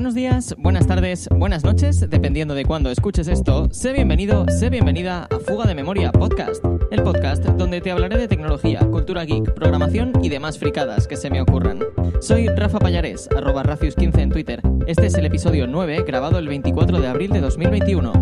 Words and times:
buenos 0.00 0.14
días, 0.14 0.54
buenas 0.56 0.86
tardes, 0.86 1.28
buenas 1.30 1.62
noches, 1.62 2.00
dependiendo 2.08 2.54
de 2.54 2.64
cuándo 2.64 2.90
escuches 2.90 3.28
esto. 3.28 3.68
Sé 3.70 3.92
bienvenido, 3.92 4.46
sé 4.48 4.70
bienvenida 4.70 5.24
a 5.24 5.38
Fuga 5.40 5.66
de 5.66 5.74
Memoria 5.74 6.10
Podcast, 6.10 6.64
el 6.90 7.02
podcast 7.02 7.44
donde 7.44 7.82
te 7.82 7.90
hablaré 7.90 8.16
de 8.16 8.26
tecnología, 8.26 8.80
cultura 8.90 9.26
geek, 9.26 9.52
programación 9.52 10.12
y 10.22 10.30
demás 10.30 10.58
fricadas 10.58 11.06
que 11.06 11.18
se 11.18 11.28
me 11.28 11.42
ocurran. 11.42 11.80
Soy 12.22 12.48
Rafa 12.48 12.78
Payares, 12.78 13.28
arroba 13.36 13.62
Racius15 13.62 14.18
en 14.20 14.30
Twitter. 14.30 14.62
Este 14.86 15.04
es 15.04 15.14
el 15.16 15.26
episodio 15.26 15.66
9, 15.66 16.02
grabado 16.06 16.38
el 16.38 16.48
24 16.48 16.98
de 16.98 17.06
abril 17.06 17.30
de 17.32 17.42
2021. 17.42 18.12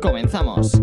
¡Comenzamos! 0.00 0.80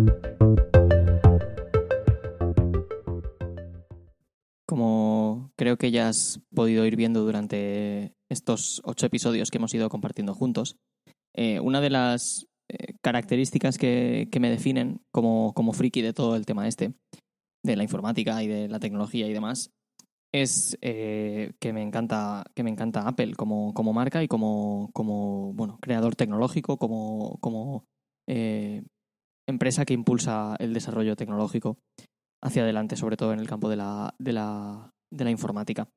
Como 4.66 5.54
creo 5.56 5.78
que 5.78 5.92
ya 5.92 6.10
has 6.10 6.42
podido 6.54 6.86
ir 6.86 6.98
viendo 6.98 7.22
durante 7.22 8.14
estos 8.34 8.82
ocho 8.84 9.06
episodios 9.06 9.50
que 9.50 9.58
hemos 9.58 9.74
ido 9.74 9.90
compartiendo 9.90 10.34
juntos, 10.34 10.76
eh, 11.36 11.60
una 11.60 11.82
de 11.82 11.90
las 11.90 12.48
eh, 12.70 12.94
características 13.02 13.78
que, 13.78 14.28
me 14.40 14.50
definen 14.50 15.02
como, 15.12 15.54
como 15.54 15.74
friki 15.74 16.02
de 16.02 16.14
todo 16.14 16.36
el 16.36 16.46
tema 16.46 16.68
este, 16.68 16.94
de 17.66 17.76
la 17.76 17.84
informática 17.84 18.44
y 18.44 18.48
de 18.48 18.68
la 18.68 18.80
tecnología 18.80 19.28
y 19.28 19.34
demás, 19.34 19.72
es 20.34 20.78
eh, 20.82 21.54
que 21.62 21.74
me 21.74 21.84
encanta 21.84 22.44
que 22.56 22.64
me 22.64 22.72
encanta 22.72 23.08
Apple 23.08 23.36
como, 23.36 23.74
como 23.74 23.94
marca 23.94 24.24
y 24.24 24.28
como, 24.28 24.90
como 24.94 25.54
bueno 25.54 25.78
creador 25.80 26.16
tecnológico 26.16 26.78
como, 26.78 27.38
como 27.40 27.86
empresa 29.48 29.86
que 29.86 29.94
impulsa 29.94 30.56
el 30.60 30.74
desarrollo 30.74 31.16
tecnológico 31.16 31.78
hacia 32.44 32.64
adelante, 32.64 32.96
sobre 32.96 33.18
todo 33.18 33.34
en 33.34 33.40
el 33.40 33.48
campo 33.48 33.70
de 33.70 33.78
la, 33.78 34.16
de 34.20 34.34
la, 34.34 34.92
de 35.12 35.24
la 35.24 35.32
informática. 35.32 35.88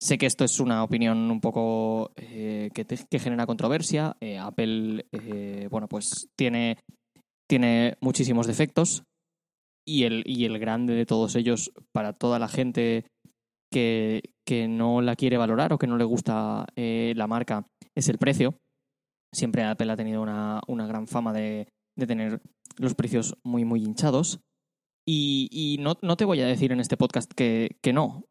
Sé 0.00 0.16
que 0.16 0.26
esto 0.26 0.44
es 0.44 0.60
una 0.60 0.84
opinión 0.84 1.30
un 1.30 1.40
poco 1.40 2.12
eh, 2.16 2.70
que, 2.72 2.84
que, 2.84 3.18
genera 3.18 3.46
controversia. 3.46 4.16
Eh, 4.20 4.38
Apple, 4.38 5.06
eh, 5.12 5.68
bueno, 5.70 5.88
pues 5.88 6.28
tiene, 6.36 6.78
tiene 7.48 7.96
muchísimos 8.00 8.46
defectos 8.46 9.02
y 9.86 10.04
el, 10.04 10.22
y 10.24 10.44
el 10.44 10.58
grande 10.58 10.94
de 10.94 11.06
todos 11.06 11.34
ellos 11.34 11.72
para 11.92 12.12
toda 12.12 12.38
la 12.38 12.48
gente 12.48 13.06
que, 13.72 14.22
que 14.46 14.68
no 14.68 15.00
la 15.00 15.16
quiere 15.16 15.36
valorar 15.36 15.72
o 15.72 15.78
que 15.78 15.86
no 15.86 15.96
le 15.96 16.04
gusta 16.04 16.66
la 16.76 17.26
marca 17.26 17.66
es 17.96 18.08
el 18.08 18.18
precio. 18.18 18.54
Siempre 19.34 19.64
Apple 19.64 19.90
ha 19.90 19.96
tenido 19.96 20.22
una, 20.22 20.60
una 20.68 20.86
gran 20.86 21.06
fama 21.06 21.32
de, 21.32 21.68
de 21.98 22.06
tener 22.06 22.40
los 22.78 22.94
precios 22.94 23.36
muy, 23.44 23.64
muy 23.64 23.82
hinchados. 23.82 24.40
Y, 25.10 25.78
no, 25.80 26.16
te 26.16 26.24
voy 26.26 26.40
a 26.40 26.46
decir 26.46 26.70
en 26.70 26.80
este 26.80 26.98
podcast 26.98 27.32
que, 27.32 27.70
no. 27.92 28.24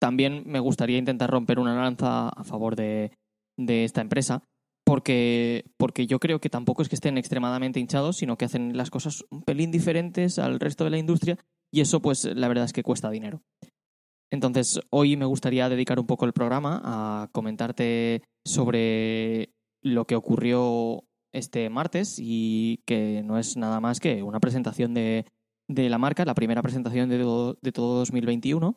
También 0.00 0.42
me 0.46 0.60
gustaría 0.60 0.98
intentar 0.98 1.30
romper 1.30 1.58
una 1.58 1.74
lanza 1.74 2.28
a 2.28 2.44
favor 2.44 2.76
de, 2.76 3.12
esta 3.56 4.00
empresa, 4.00 4.42
porque, 4.84 5.64
porque 5.78 6.06
yo 6.06 6.18
creo 6.18 6.40
que 6.40 6.50
tampoco 6.50 6.82
es 6.82 6.88
que 6.88 6.96
estén 6.96 7.16
extremadamente 7.16 7.80
hinchados, 7.80 8.16
sino 8.16 8.36
que 8.36 8.44
hacen 8.44 8.76
las 8.76 8.90
cosas 8.90 9.24
un 9.30 9.42
pelín 9.42 9.70
diferentes 9.70 10.38
al 10.38 10.60
resto 10.60 10.84
de 10.84 10.90
la 10.90 10.98
industria 10.98 11.38
y 11.72 11.80
eso 11.80 12.02
pues 12.02 12.24
la 12.24 12.48
verdad 12.48 12.66
es 12.66 12.72
que 12.72 12.82
cuesta 12.82 13.10
dinero. 13.10 13.42
Entonces 14.30 14.80
hoy 14.90 15.16
me 15.16 15.24
gustaría 15.24 15.68
dedicar 15.68 15.98
un 15.98 16.06
poco 16.06 16.26
el 16.26 16.32
programa 16.32 16.80
a 16.84 17.28
comentarte 17.32 18.22
sobre 18.44 19.50
lo 19.82 20.06
que 20.06 20.16
ocurrió 20.16 21.04
este 21.32 21.70
martes 21.70 22.16
y 22.18 22.80
que 22.86 23.22
no 23.24 23.38
es 23.38 23.56
nada 23.56 23.80
más 23.80 24.00
que 24.00 24.22
una 24.22 24.40
presentación 24.40 24.92
de, 24.92 25.26
de 25.68 25.88
la 25.88 25.98
marca, 25.98 26.24
la 26.24 26.34
primera 26.34 26.62
presentación 26.62 27.08
de 27.08 27.18
de 27.18 27.72
todo 27.72 27.98
2021 27.98 28.76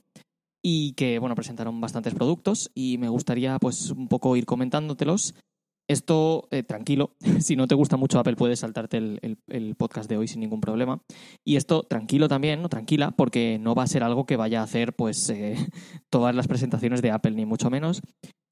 y 0.70 0.92
que, 0.96 1.18
bueno, 1.18 1.34
presentaron 1.34 1.80
bastantes 1.80 2.14
productos 2.14 2.72
y 2.76 2.98
me 2.98 3.08
gustaría, 3.08 3.58
pues, 3.58 3.90
un 3.92 4.10
poco 4.10 4.36
ir 4.36 4.46
comentándotelos. 4.46 5.34
Esto, 5.90 6.50
eh, 6.52 6.64
tranquilo, 6.64 7.16
si 7.40 7.56
no 7.56 7.68
te 7.68 7.76
gusta 7.76 7.96
mucho 7.96 8.20
Apple 8.20 8.36
puedes 8.36 8.60
saltarte 8.60 8.98
el, 8.98 9.76
podcast 9.78 10.10
de 10.10 10.18
hoy 10.18 10.28
sin 10.28 10.42
ningún 10.42 10.60
problema. 10.60 11.02
Y 11.46 11.56
esto, 11.56 11.84
tranquilo 11.84 12.28
también, 12.28 12.62
¿no? 12.62 12.68
Tranquila, 12.68 13.12
porque 13.12 13.58
no 13.62 13.76
va 13.76 13.84
a 13.84 13.88
ser 13.88 14.04
algo 14.04 14.26
que 14.26 14.36
vaya 14.36 14.60
a 14.60 14.66
hacer, 14.66 14.94
pues, 14.94 15.30
eh, 15.30 15.56
todas 16.10 16.36
las 16.36 16.50
presentaciones 16.50 17.02
de 17.02 17.12
Apple, 17.12 17.32
ni 17.32 17.46
mucho 17.46 17.70
menos. 17.70 18.02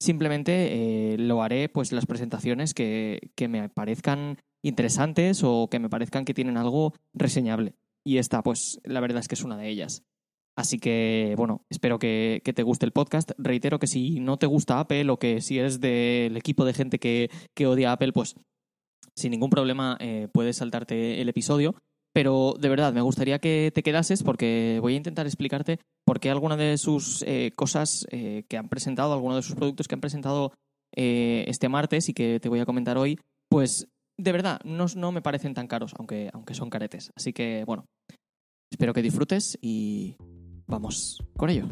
Simplemente 0.00 1.12
eh, 1.12 1.18
lo 1.18 1.42
haré, 1.42 1.68
pues, 1.68 1.92
las 1.92 2.06
presentaciones 2.06 2.72
que, 2.72 3.30
que 3.36 3.48
me 3.48 3.68
parezcan 3.68 4.38
interesantes 4.64 5.42
o 5.44 5.68
que 5.70 5.80
me 5.80 5.90
parezcan 5.90 6.24
que 6.24 6.32
tienen 6.32 6.56
algo 6.56 6.94
reseñable. 7.12 7.74
Y 8.06 8.16
esta, 8.16 8.42
pues 8.42 8.80
la 8.84 9.00
verdad 9.00 9.20
es 9.20 9.28
que 9.28 9.34
es 9.34 9.44
una 9.44 9.58
de 9.58 9.68
ellas. 9.68 10.02
Así 10.56 10.78
que, 10.78 11.34
bueno, 11.36 11.62
espero 11.68 11.98
que, 11.98 12.40
te 12.42 12.62
guste 12.62 12.86
el 12.86 12.92
podcast. 12.92 13.32
Reitero 13.36 13.78
que 13.78 13.86
si 13.86 14.20
no 14.20 14.38
te 14.38 14.46
gusta 14.46 14.80
Apple 14.80 15.10
o 15.10 15.18
que 15.18 15.42
si 15.42 15.58
eres 15.58 15.80
del 15.80 16.36
equipo 16.36 16.64
de 16.64 16.72
gente 16.72 16.98
que, 16.98 17.30
odia 17.66 17.92
Apple, 17.92 18.12
pues 18.12 18.34
sin 19.14 19.30
ningún 19.30 19.50
problema 19.50 19.96
eh, 20.00 20.28
puedes 20.32 20.56
saltarte 20.56 21.20
el 21.20 21.28
episodio. 21.28 21.74
Pero 22.14 22.54
de 22.58 22.70
verdad, 22.70 22.94
me 22.94 23.02
gustaría 23.02 23.38
que 23.38 23.70
te 23.74 23.82
quedases 23.82 24.22
porque 24.22 24.78
voy 24.80 24.94
a 24.94 24.96
intentar 24.96 25.26
explicarte 25.26 25.78
por 26.06 26.20
qué 26.20 26.30
alguna 26.30 26.56
de 26.56 26.78
sus 26.78 27.22
eh, 27.26 27.52
cosas 27.54 28.06
eh, 28.10 28.44
que 28.48 28.56
han 28.56 28.70
presentado, 28.70 29.12
algunos 29.12 29.36
de 29.36 29.42
sus 29.42 29.54
productos 29.54 29.86
que 29.86 29.94
han 29.94 30.00
presentado 30.00 30.52
este 30.92 31.68
martes 31.68 32.08
y 32.08 32.14
que 32.14 32.40
te 32.40 32.48
voy 32.48 32.60
a 32.60 32.64
comentar 32.64 32.96
hoy, 32.96 33.18
pues 33.50 33.86
de 34.18 34.32
verdad, 34.32 34.60
no, 34.64 34.86
no 34.96 35.12
me 35.12 35.20
parecen 35.20 35.52
tan 35.52 35.66
caros, 35.66 35.92
aunque, 35.98 36.30
aunque 36.32 36.54
son 36.54 36.70
caretes. 36.70 37.12
Así 37.14 37.34
que, 37.34 37.64
bueno, 37.66 37.84
espero 38.72 38.94
que 38.94 39.02
disfrutes 39.02 39.58
y 39.60 40.16
vamos 40.66 41.22
con 41.36 41.50
ello. 41.50 41.66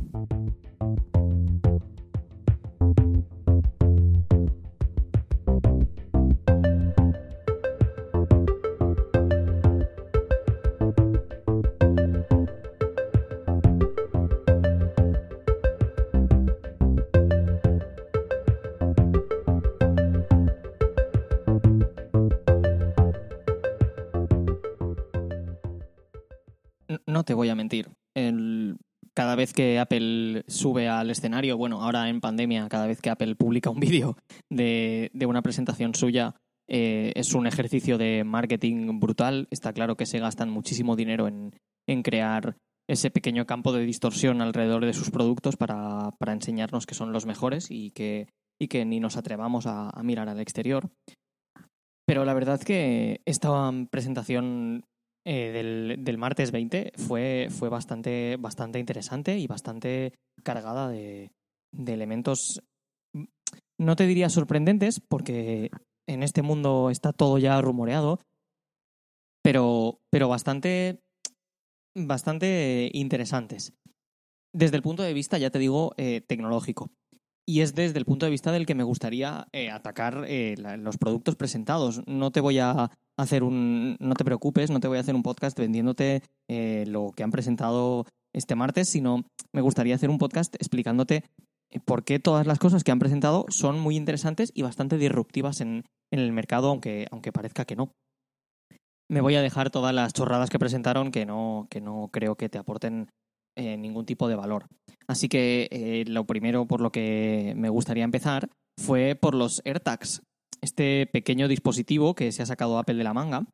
no 27.07 27.25
te 27.25 27.33
voy 27.33 27.49
a 27.49 27.55
mentir. 27.55 27.89
Cada 29.15 29.37
vez 29.37 29.53
que 29.53 29.79
Apple 29.79 30.45
sube 30.49 30.89
al 30.89 31.11
escenario, 31.11 31.57
bueno, 31.57 31.83
ahora 31.83 32.09
en 32.09 32.21
pandemia, 32.21 32.69
cada 32.69 32.87
vez 32.87 33.01
que 33.01 33.11
Apple 33.11 33.37
publica 33.37 33.71
un 33.71 33.81
vídeo 33.81 34.17
de, 34.51 35.11
una 35.27 35.43
presentación 35.43 35.95
suya, 35.95 36.35
eh, 36.69 37.13
es 37.15 37.35
un 37.35 37.47
ejercicio 37.47 37.97
de 37.97 38.25
marketing 38.25 38.99
brutal. 38.99 39.47
Está 39.51 39.73
claro 39.73 39.97
que 39.97 40.07
se 40.07 40.19
gastan 40.19 40.51
muchísimo 40.51 40.97
dinero 40.97 41.29
en, 41.29 41.53
crear 42.03 42.57
ese 42.89 43.11
pequeño 43.11 43.47
campo 43.47 43.73
de 43.73 43.85
distorsión 43.85 44.43
alrededor 44.43 44.85
de 44.85 44.93
sus 44.93 45.11
productos 45.11 45.57
para, 45.57 46.11
enseñarnos 46.27 46.87
que 46.87 46.95
son 46.95 47.13
los 47.13 47.25
mejores 47.25 47.71
y 47.71 47.93
que, 47.93 48.29
y 48.61 48.69
que 48.69 48.85
ni 48.85 49.01
nos 49.01 49.17
atrevamos 49.17 49.67
a, 49.67 49.91
a 49.91 50.03
mirar 50.03 50.29
al 50.29 50.41
exterior. 50.41 50.91
Pero 52.07 52.25
la 52.25 52.35
verdad 52.35 52.61
que 52.61 53.23
esta 53.25 53.73
presentación 53.91 54.85
eh, 55.27 55.51
del, 55.53 56.05
del, 56.05 56.19
martes 56.19 56.51
20 56.51 56.93
fue, 56.97 57.49
fue 57.51 57.71
bastante, 57.71 58.37
bastante 58.39 58.79
interesante 58.79 59.39
y 59.39 59.47
bastante 59.47 60.13
cargada 60.43 60.89
de, 60.89 61.31
de 61.73 61.95
elementos, 61.95 62.61
mm, 63.15 63.25
no 63.79 63.97
te 63.97 64.07
diría 64.07 64.29
sorprendentes, 64.29 65.01
porque 65.01 65.71
en 66.07 66.23
este 66.23 66.43
mundo 66.43 66.91
está 66.91 67.13
todo 67.13 67.39
ya 67.39 67.61
rumoreado, 67.61 68.21
pero, 69.43 69.99
pero 70.11 70.29
bastante, 70.29 71.01
bastante 71.97 72.91
interesantes. 72.93 73.73
Desde 74.53 74.77
el 74.77 74.83
punto 74.83 75.03
de 75.03 75.15
vista, 75.15 75.39
ya 75.39 75.51
te 75.51 75.59
digo, 75.59 75.93
eh, 75.97 76.21
tecnológico. 76.21 76.91
Y 77.47 77.61
es 77.61 77.75
desde 77.75 77.99
el 77.99 78.07
punto 78.07 78.27
de 78.27 78.31
vista 78.31 78.53
del 78.53 78.65
que 78.67 78.75
me 78.75 78.85
gustaría 78.85 79.49
eh, 79.53 79.71
atacar 79.71 80.27
los 80.57 80.97
productos 80.97 81.37
presentados. 81.37 82.01
No 82.07 82.31
te 82.31 82.41
voy 82.41 82.59
a 82.59 82.91
hacer 83.17 83.43
un. 83.43 83.97
No 84.01 84.15
te 84.15 84.25
preocupes, 84.25 84.71
no 84.71 84.81
te 84.81 84.89
voy 84.89 84.99
a 84.99 85.01
hacer 85.01 85.15
un 85.15 85.23
podcast 85.23 85.59
vendiéndote 85.59 86.23
eh, 86.49 86.85
lo 86.87 87.13
que 87.15 87.23
han 87.23 87.31
presentado 87.31 88.07
este 88.35 88.55
martes, 88.55 88.89
sino 88.89 89.25
me 89.53 89.61
gustaría 89.61 89.95
hacer 89.95 90.11
un 90.11 90.19
podcast 90.19 90.55
explicándote 90.57 91.25
eh, 91.71 91.81
por 91.85 92.05
qué 92.05 92.19
todas 92.19 92.47
las 92.47 92.59
cosas 92.59 92.83
que 92.83 92.93
han 92.93 92.99
presentado 92.99 93.47
son 93.49 93.79
muy 93.79 93.97
interesantes 93.97 94.51
y 94.55 94.63
bastante 94.63 94.99
disruptivas 94.99 95.61
en, 95.61 95.85
el 96.13 96.33
mercado, 96.33 96.69
aunque, 96.69 97.07
aunque 97.11 97.33
parezca 97.33 97.65
que 97.65 97.77
no. 97.77 97.91
Me 99.11 99.21
voy 99.21 99.35
a 99.35 99.43
dejar 99.43 99.71
todas 99.71 99.95
las 99.95 100.13
chorradas 100.13 100.49
que 100.49 100.59
presentaron 100.59 101.11
que 101.11 101.27
no, 101.27 101.67
que 101.71 101.81
no 101.81 102.09
creo 102.13 102.37
que 102.37 102.49
te 102.49 102.59
aporten 102.59 103.09
eh, 103.57 103.77
ningún 103.77 104.07
tipo 104.07 104.29
de 104.29 104.35
valor. 104.35 104.67
Así 105.07 105.29
que 105.29 106.05
lo 106.07 106.25
primero 106.25 106.67
por 106.67 106.81
lo 106.81 106.91
que 106.91 107.53
me 107.57 107.69
gustaría 107.69 108.05
empezar 108.05 108.49
fue 108.81 109.15
por 109.15 109.35
los 109.35 109.61
AirTags, 109.65 110.23
este 110.65 111.07
pequeño 111.07 111.47
dispositivo 111.47 112.15
que 112.15 112.33
se 112.33 112.43
ha 112.43 112.47
sacado 112.47 112.79
Apple 112.79 112.97
de 112.97 113.05
la 113.05 113.15
manga, 113.15 113.47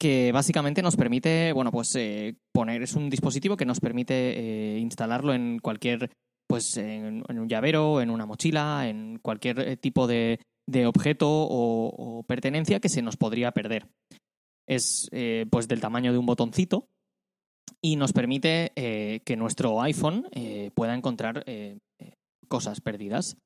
que 0.00 0.32
básicamente 0.32 0.82
nos 0.82 0.96
permite, 0.96 1.52
bueno, 1.52 1.70
pues 1.70 1.94
eh, 1.96 2.36
poner, 2.52 2.82
es 2.82 2.94
un 2.94 3.10
dispositivo 3.10 3.56
que 3.56 3.66
nos 3.66 3.80
permite 3.80 4.14
eh, 4.38 4.78
instalarlo 4.78 5.34
en 5.34 5.58
cualquier, 5.58 6.10
pues 6.48 6.76
en, 6.76 7.24
un 7.28 7.48
llavero, 7.48 8.00
en 8.00 8.10
una 8.10 8.26
mochila, 8.26 8.88
en 8.88 9.18
cualquier 9.22 9.60
eh, 9.60 9.76
tipo 9.76 10.06
de, 10.06 10.40
objeto 10.86 11.28
o, 11.28 12.24
pertenencia 12.26 12.80
que 12.80 12.88
se 12.88 13.02
nos 13.02 13.16
podría 13.16 13.52
perder. 13.52 13.86
Es 14.66 15.10
pues 15.50 15.68
del 15.68 15.80
tamaño 15.80 16.12
de 16.12 16.18
un 16.18 16.24
botoncito 16.24 16.88
y 17.82 17.96
nos 17.96 18.14
permite 18.14 18.72
que 18.74 19.36
nuestro 19.36 19.82
iPhone 19.82 20.26
pueda 20.74 20.94
encontrar 20.94 21.44
cosas 22.48 22.80
perdidas. 22.80 23.36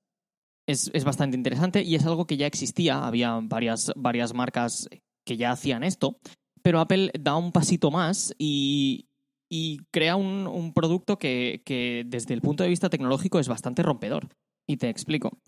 Es, 0.69 0.91
es, 0.93 1.05
bastante 1.05 1.35
interesante 1.35 1.82
y 1.82 1.94
es 1.94 2.05
algo 2.05 2.26
que 2.26 2.37
ya 2.37 2.47
existía, 2.47 3.06
había 3.06 3.41
varias, 3.43 3.91
varias 3.97 4.35
marcas 4.35 4.87
que 5.25 5.38
ya 5.38 5.50
hacían 5.50 5.82
esto, 5.82 6.19
pero 6.62 6.81
Apple 6.81 7.11
da 7.19 7.37
un 7.37 7.53
pasito 7.53 7.91
más 7.91 8.35
y, 8.37 9.09
y 9.50 9.79
crea 9.91 10.17
un, 10.17 10.47
un 10.47 10.75
producto 10.75 11.19
que, 11.19 11.62
que, 11.65 12.05
desde 12.06 12.35
el 12.35 12.43
punto 12.43 12.62
de 12.62 12.69
vista 12.69 12.91
tecnológico 12.91 13.38
es 13.38 13.49
bastante 13.49 13.82
rompedor. 13.82 14.29
Y 14.67 14.76
te 14.76 14.91
explico. 14.91 15.38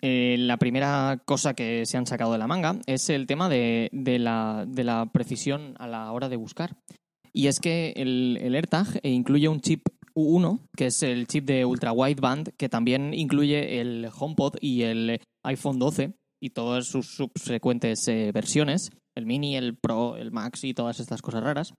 Eh, 0.00 0.36
la 0.38 0.56
primera 0.56 1.20
cosa 1.26 1.54
que 1.54 1.84
se 1.84 1.98
han 1.98 2.06
sacado 2.06 2.32
de 2.32 2.38
la 2.38 2.46
manga 2.46 2.78
es 2.86 3.10
el 3.10 3.26
tema 3.26 3.48
de, 3.48 3.90
de, 3.92 4.18
la, 4.18 4.64
de 4.66 4.84
la, 4.84 5.06
precisión 5.12 5.74
a 5.78 5.86
la 5.86 6.10
hora 6.12 6.28
de 6.28 6.36
buscar. 6.36 6.78
Y 7.32 7.48
es 7.48 7.60
que 7.60 7.92
el, 7.96 8.38
el 8.40 8.54
AirTag 8.54 9.00
incluye 9.02 9.48
un 9.48 9.60
chip 9.60 9.86
U1, 10.18 10.60
que 10.76 10.86
es 10.86 11.02
el 11.02 11.26
chip 11.26 11.44
de 11.44 11.64
ultra 11.64 11.92
wideband, 11.92 12.50
que 12.56 12.68
también 12.68 13.14
incluye 13.14 13.80
el 13.80 14.08
HomePod 14.16 14.56
y 14.60 14.82
el 14.82 15.20
iPhone 15.44 15.78
12 15.78 16.14
y 16.40 16.50
todas 16.50 16.86
sus 16.86 17.06
subsecuentes 17.14 18.06
eh, 18.08 18.30
versiones 18.32 18.90
el 19.18 19.26
Mini, 19.26 19.56
el 19.56 19.76
Pro, 19.76 20.16
el 20.16 20.30
Max 20.30 20.64
y 20.64 20.72
todas 20.72 21.00
estas 21.00 21.20
cosas 21.20 21.42
raras, 21.42 21.74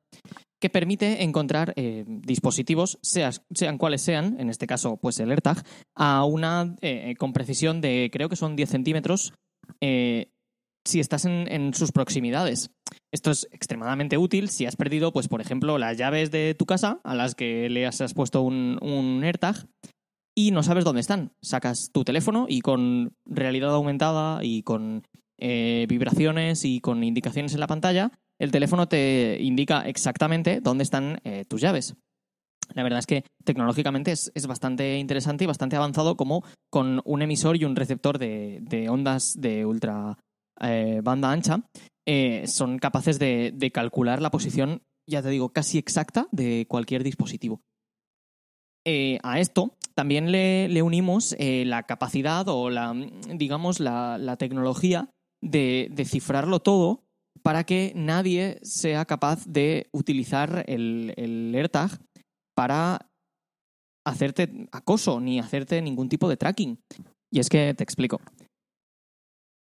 que 0.62 0.70
permite 0.70 1.24
encontrar 1.24 1.74
eh, 1.76 2.04
dispositivos, 2.06 3.00
sean 3.02 3.78
cuales 3.78 4.02
sean, 4.02 4.36
en 4.40 4.50
este 4.50 4.68
caso 4.68 4.98
pues 4.98 5.20
el 5.20 5.32
AirTag, 5.32 5.64
a 5.96 6.26
una 6.26 6.76
eh, 6.82 7.16
con 7.18 7.34
precisión 7.34 7.82
de 7.82 8.10
creo 8.12 8.30
que 8.30 8.36
son 8.36 8.56
10 8.56 8.70
centímetros 8.70 9.34
si 10.86 11.00
estás 11.00 11.26
en, 11.26 11.74
sus 11.74 11.92
proximidades. 11.92 12.72
Esto 13.12 13.32
es 13.32 13.48
extremadamente 13.52 14.18
útil 14.18 14.50
si 14.50 14.66
has 14.66 14.76
perdido, 14.76 15.12
pues 15.14 15.28
por 15.28 15.42
ejemplo, 15.42 15.78
las 15.78 15.98
llaves 15.98 16.32
de 16.32 16.56
tu 16.58 16.66
casa 16.66 17.00
a 17.04 17.16
las 17.16 17.36
que 17.36 17.70
le 17.70 17.86
has, 17.86 18.14
puesto 18.14 18.42
un, 18.42 18.78
un 18.82 19.24
AirTag 19.24 19.68
y 20.36 20.52
no 20.52 20.64
sabes 20.64 20.86
dónde 20.86 21.02
están. 21.02 21.34
Sacas 21.42 21.92
tu 21.92 22.04
teléfono 22.04 22.46
y 22.48 22.62
con 22.62 23.14
realidad 23.26 23.72
aumentada 23.72 24.44
y 24.44 24.64
con 24.64 25.04
eh, 25.42 25.86
vibraciones 25.88 26.66
y 26.66 26.82
con 26.82 27.02
indicaciones 27.04 27.54
en 27.54 27.62
la 27.62 27.68
pantalla, 27.68 28.12
el 28.40 28.52
teléfono 28.52 28.90
te 28.90 29.38
indica 29.40 29.88
exactamente 29.88 30.60
dónde 30.60 30.84
están 30.84 31.22
eh, 31.24 31.46
tus 31.48 31.62
llaves. 31.62 31.96
La 32.74 32.84
verdad 32.84 33.00
es 33.00 33.06
que 33.06 33.24
tecnológicamente 33.46 34.12
es, 34.12 34.32
bastante 34.48 34.98
interesante 34.98 35.46
y 35.46 35.48
bastante 35.48 35.78
avanzado 35.78 36.18
como 36.18 36.44
con 36.70 37.02
un 37.06 37.22
emisor 37.22 37.56
y 37.56 37.64
un 37.64 37.76
receptor 37.76 38.20
de, 38.20 38.88
ondas 38.90 39.34
de 39.40 39.66
ultra 39.66 40.18
eh, 40.62 41.02
banda 41.04 41.32
ancha 41.32 41.64
son 42.46 42.80
capaces 42.80 43.20
de, 43.20 43.72
calcular 43.72 44.20
la 44.20 44.32
posición, 44.32 44.82
ya 45.08 45.22
te 45.22 45.30
digo, 45.30 45.50
casi 45.50 45.78
exacta 45.78 46.28
de 46.32 46.66
cualquier 46.68 47.04
dispositivo. 47.04 47.62
a 49.24 49.40
esto 49.40 49.76
también 49.94 50.32
le, 50.32 50.82
unimos 50.82 51.36
la 51.38 51.84
capacidad 51.84 52.48
o 52.48 52.72
la, 52.72 52.96
digamos, 53.32 53.80
la 53.80 54.38
tecnología 54.38 55.12
de, 55.42 56.06
cifrarlo 56.06 56.62
todo 56.62 57.04
para 57.42 57.64
que 57.64 57.94
nadie 57.96 58.60
sea 58.64 59.06
capaz 59.06 59.46
de 59.46 59.90
utilizar 59.92 60.64
el, 60.68 61.14
el 61.18 61.70
para 62.56 63.10
hacerte 64.06 64.68
acoso 64.72 65.20
ni 65.20 65.40
hacerte 65.40 65.82
ningún 65.82 66.10
tipo 66.10 66.28
de 66.28 66.38
tracking. 66.38 66.80
Y 67.32 67.40
es 67.40 67.50
que 67.50 67.74
te 67.74 67.84
explico. 67.84 68.20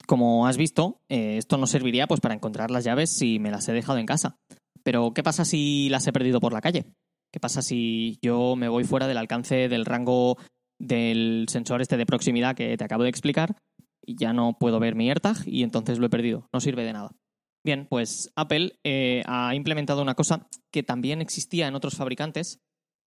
Como 0.07 0.47
has 0.47 0.55
visto, 0.55 1.01
eh, 1.09 1.37
esto 1.37 1.57
no 1.57 1.67
serviría 1.67 2.07
pues 2.07 2.21
para 2.21 2.33
encontrar 2.33 2.71
las 2.71 2.85
llaves 2.85 3.11
si 3.11 3.39
me 3.39 3.51
las 3.51 3.67
he 3.67 3.73
dejado 3.73 3.99
en 3.99 4.05
casa. 4.05 4.37
Pero 4.83 5.13
¿qué 5.13 5.21
pasa 5.21 5.43
si 5.43 5.89
las 5.89 6.07
he 6.07 6.13
perdido 6.13 6.39
por 6.39 6.53
la 6.53 6.61
calle? 6.61 6.85
¿Qué 7.33 7.41
pasa 7.41 7.61
si 7.61 8.17
yo 8.21 8.55
me 8.55 8.69
voy 8.69 8.85
fuera 8.85 9.07
del 9.07 9.17
alcance 9.17 9.67
del 9.67 9.83
rango 9.83 10.37
del 10.79 11.45
sensor 11.49 11.81
este 11.81 11.97
de 11.97 12.05
proximidad 12.05 12.55
que 12.55 12.77
te 12.77 12.83
acabo 12.85 13.03
de 13.03 13.09
explicar 13.09 13.57
y 14.05 14.15
ya 14.17 14.31
no 14.31 14.57
puedo 14.57 14.79
ver 14.79 14.95
mi 14.95 15.09
AirTag 15.09 15.45
y 15.45 15.63
entonces 15.63 15.99
lo 15.99 16.05
he 16.05 16.09
perdido. 16.09 16.47
No 16.53 16.61
sirve 16.61 16.85
de 16.85 16.93
nada. 16.93 17.11
Bien, 17.65 17.85
pues 17.89 18.31
Apple 18.37 18.79
eh, 18.85 19.23
ha 19.25 19.53
implementado 19.55 20.01
una 20.01 20.15
cosa 20.15 20.47
que 20.71 20.83
también 20.83 21.19
existía 21.19 21.67
en 21.67 21.75
otros 21.75 21.97
fabricantes, 21.97 22.61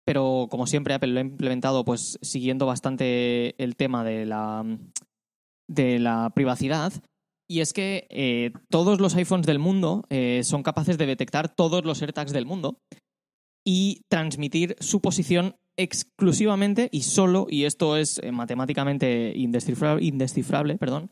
pero 0.05 0.47
como 0.51 0.67
siempre 0.67 0.93
Apple 0.93 1.13
lo 1.13 1.19
ha 1.19 1.23
implementado 1.23 1.83
pues 1.83 2.19
siguiendo 2.21 2.67
bastante 2.67 3.55
el 3.63 3.75
tema 3.75 4.03
de 4.03 4.27
la, 4.27 4.63
de 5.71 5.99
la 5.99 6.31
privacidad. 6.35 6.93
Y 7.49 7.61
es 7.61 7.73
que 7.73 8.07
eh, 8.09 8.51
todos 8.69 8.99
los 8.99 9.15
iPhones 9.15 9.45
del 9.45 9.59
mundo 9.59 10.05
eh, 10.09 10.41
son 10.43 10.63
capaces 10.63 10.97
de 10.97 11.05
detectar 11.05 11.53
todos 11.53 11.83
los 11.83 12.01
AirTags 12.01 12.33
del 12.33 12.45
mundo 12.45 12.77
y 13.65 14.01
transmitir 14.09 14.75
su 14.79 15.01
posición 15.01 15.55
exclusivamente 15.77 16.89
y 16.91 17.03
solo, 17.03 17.47
y 17.49 17.65
esto 17.65 17.97
es 17.97 18.19
eh, 18.19 18.31
matemáticamente 18.31 19.33
indescifrable, 19.35 20.77
perdón, 20.77 21.11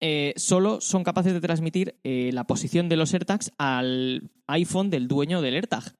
eh, 0.00 0.32
solo 0.36 0.80
son 0.80 1.04
capaces 1.04 1.32
de 1.32 1.40
transmitir 1.40 1.96
la 2.04 2.44
posición 2.44 2.88
de 2.88 2.96
los 2.96 3.12
AirTags 3.12 3.52
al 3.58 4.30
iPhone 4.46 4.90
del 4.90 5.08
dueño 5.08 5.42
del 5.42 5.54
AirTag. 5.54 5.94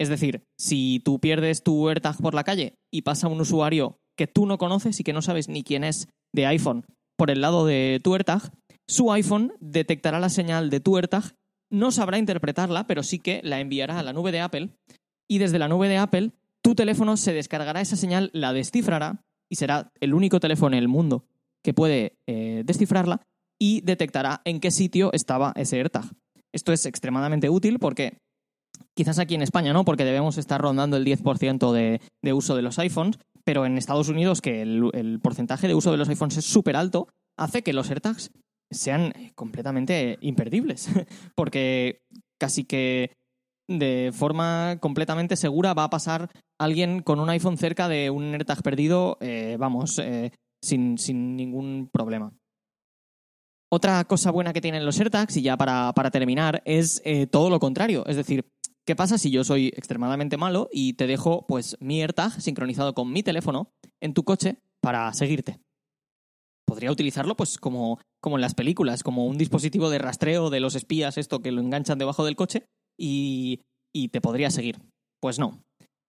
Es 0.00 0.08
decir, 0.08 0.42
si 0.58 1.00
tú 1.04 1.20
pierdes 1.20 1.62
tu 1.62 1.88
AirTag 1.88 2.16
por 2.16 2.34
la 2.34 2.42
calle 2.42 2.74
y 2.92 3.02
pasa 3.02 3.28
un 3.28 3.40
usuario 3.40 3.98
que 4.16 4.26
tú 4.26 4.46
no 4.46 4.58
conoces 4.58 4.98
y 4.98 5.04
que 5.04 5.12
no 5.12 5.22
sabes 5.22 5.48
ni 5.48 5.62
quién 5.62 5.84
es 5.84 6.08
de 6.34 6.46
iPhone 6.46 6.84
por 7.16 7.30
el 7.30 7.40
lado 7.40 7.66
de 7.66 8.00
tu 8.02 8.14
AirTag, 8.14 8.52
su 8.86 9.12
iPhone 9.12 9.52
detectará 9.60 10.20
la 10.20 10.28
señal 10.28 10.70
de 10.70 10.80
tu 10.80 10.96
AirTag, 10.96 11.34
no 11.70 11.90
sabrá 11.90 12.18
interpretarla, 12.18 12.86
pero 12.86 13.02
sí 13.02 13.18
que 13.18 13.40
la 13.42 13.60
enviará 13.60 13.98
a 13.98 14.02
la 14.02 14.12
nube 14.12 14.32
de 14.32 14.40
Apple 14.40 14.70
y 15.28 15.38
desde 15.38 15.58
la 15.58 15.68
nube 15.68 15.88
de 15.88 15.96
Apple 15.96 16.32
tu 16.62 16.74
teléfono 16.74 17.16
se 17.16 17.32
descargará 17.32 17.80
esa 17.80 17.96
señal, 17.96 18.30
la 18.32 18.52
descifrará 18.52 19.22
y 19.50 19.56
será 19.56 19.92
el 20.00 20.14
único 20.14 20.40
teléfono 20.40 20.76
en 20.76 20.82
el 20.82 20.88
mundo 20.88 21.26
que 21.62 21.74
puede 21.74 22.16
eh, 22.26 22.62
descifrarla 22.64 23.20
y 23.60 23.80
detectará 23.82 24.40
en 24.44 24.60
qué 24.60 24.70
sitio 24.70 25.12
estaba 25.12 25.52
ese 25.56 25.76
AirTag. 25.76 26.04
Esto 26.52 26.72
es 26.72 26.86
extremadamente 26.86 27.50
útil 27.50 27.78
porque 27.78 28.18
quizás 28.96 29.18
aquí 29.18 29.34
en 29.34 29.42
España 29.42 29.72
no, 29.72 29.84
porque 29.84 30.04
debemos 30.04 30.38
estar 30.38 30.60
rondando 30.60 30.96
el 30.96 31.04
10% 31.04 31.72
de, 31.72 32.00
de, 32.22 32.32
uso 32.32 32.56
de 32.56 32.62
los 32.62 32.78
iPhones, 32.78 33.18
pero 33.44 33.66
en 33.66 33.78
Estados 33.78 34.08
Unidos, 34.08 34.40
que 34.40 34.62
el, 34.62 35.20
porcentaje 35.22 35.68
de 35.68 35.74
uso 35.74 35.90
de 35.90 35.98
los 35.98 36.08
iPhones 36.08 36.38
es 36.38 36.44
súper 36.44 36.76
alto, 36.76 37.08
hace 37.38 37.62
que 37.62 37.72
los 37.72 37.90
AirTags 37.90 38.30
sean 38.70 39.12
completamente 39.34 40.18
imperdibles, 40.20 40.88
porque 41.36 42.02
casi 42.40 42.64
que 42.64 43.12
de 43.68 44.10
forma 44.12 44.78
completamente 44.80 45.36
segura 45.36 45.74
va 45.74 45.84
a 45.84 45.90
pasar 45.90 46.30
alguien 46.58 47.02
con 47.02 47.20
un 47.20 47.30
iPhone 47.30 47.56
cerca 47.56 47.88
de 47.88 48.10
un 48.10 48.32
AirTag 48.32 48.62
perdido, 48.62 49.16
eh, 49.20 49.56
vamos, 49.58 49.98
eh, 49.98 50.32
sin, 50.62 50.96
ningún 51.36 51.88
problema. 51.92 52.32
Otra 53.70 54.04
cosa 54.04 54.30
buena 54.30 54.52
que 54.52 54.60
tienen 54.60 54.84
los 54.84 54.98
AirTags, 55.00 55.36
y 55.36 55.42
ya 55.42 55.56
para, 55.56 55.92
terminar, 56.10 56.62
es 56.64 57.02
eh, 57.04 57.26
todo 57.26 57.50
lo 57.50 57.58
contrario. 57.58 58.04
Es 58.06 58.16
decir, 58.16 58.46
¿qué 58.84 58.96
pasa 58.96 59.18
si 59.18 59.30
yo 59.30 59.44
soy 59.44 59.68
extremadamente 59.68 60.36
malo 60.36 60.68
y 60.72 60.94
te 60.94 61.06
dejo 61.06 61.46
pues 61.46 61.76
mi 61.80 62.00
AirTag 62.00 62.40
sincronizado 62.40 62.94
con 62.94 63.12
mi 63.12 63.22
teléfono 63.22 63.72
en 64.00 64.14
tu 64.14 64.24
coche 64.24 64.58
para 64.80 65.12
seguirte? 65.12 65.60
Podría 66.66 66.92
utilizarlo 66.92 67.36
pues 67.36 67.58
como, 67.58 68.00
como 68.20 68.36
en 68.36 68.42
las 68.42 68.54
películas, 68.54 69.02
como 69.02 69.26
un 69.26 69.38
dispositivo 69.38 69.90
de 69.90 69.98
rastreo 69.98 70.50
de 70.50 70.60
los 70.60 70.74
espías, 70.74 71.18
esto 71.18 71.40
que 71.40 71.52
lo 71.52 71.60
enganchan 71.60 71.98
debajo 71.98 72.24
del 72.24 72.36
coche 72.36 72.64
y, 72.98 73.60
te 74.10 74.20
podría 74.20 74.50
seguir. 74.50 74.80
Pues 75.20 75.38
no. 75.38 75.62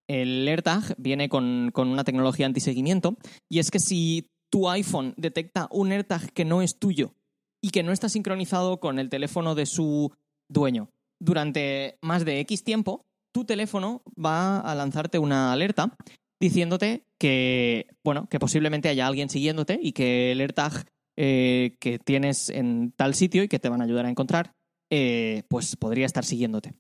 El 0.07 0.47
AirTag 0.47 0.95
viene 0.97 1.29
con, 1.29 1.71
una 1.75 2.03
tecnología 2.03 2.45
antiseguimiento 2.45 3.17
y 3.49 3.59
es 3.59 3.71
que 3.71 3.79
si 3.79 4.27
tu 4.51 4.69
iPhone 4.69 5.13
detecta 5.17 5.67
un 5.71 5.91
AirTag 5.91 6.31
que 6.31 6.45
no 6.45 6.61
es 6.61 6.79
tuyo 6.79 7.13
y 7.61 7.71
que 7.71 7.83
no 7.83 7.91
está 7.91 8.09
sincronizado 8.09 8.79
con 8.79 8.99
el 8.99 9.09
teléfono 9.09 9.55
de 9.55 9.65
su 9.65 10.13
dueño 10.49 10.89
durante 11.19 11.97
más 12.01 12.25
de 12.25 12.39
X 12.41 12.63
tiempo, 12.63 13.05
tu 13.33 13.45
teléfono 13.45 14.01
va 14.17 14.59
a 14.59 14.75
lanzarte 14.75 15.19
una 15.19 15.51
alerta 15.51 15.95
diciéndote 16.39 17.05
que, 17.19 17.87
bueno, 18.03 18.27
que 18.29 18.39
posiblemente 18.39 18.89
haya 18.89 19.07
alguien 19.07 19.29
siguiéndote 19.29 19.79
y 19.81 19.93
que 19.93 20.31
el 20.31 20.41
AirTag 20.41 20.85
eh, 21.17 21.77
que 21.79 21.97
tienes 21.99 22.49
en 22.49 22.91
tal 22.91 23.15
sitio 23.15 23.43
y 23.43 23.47
que 23.47 23.59
te 23.59 23.69
van 23.69 23.81
a 23.81 23.85
ayudar 23.85 24.05
a 24.05 24.09
encontrar 24.09 24.53
eh, 24.91 25.43
pues 25.49 25.75
podría 25.75 26.05
estar 26.05 26.25
siguiéndote. 26.25 26.73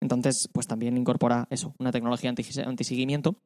Entonces, 0.00 0.48
pues 0.52 0.66
también 0.66 0.96
incorpora 0.96 1.46
eso, 1.50 1.74
una 1.78 1.92
tecnología 1.92 2.30
antiseguimiento, 2.30 3.40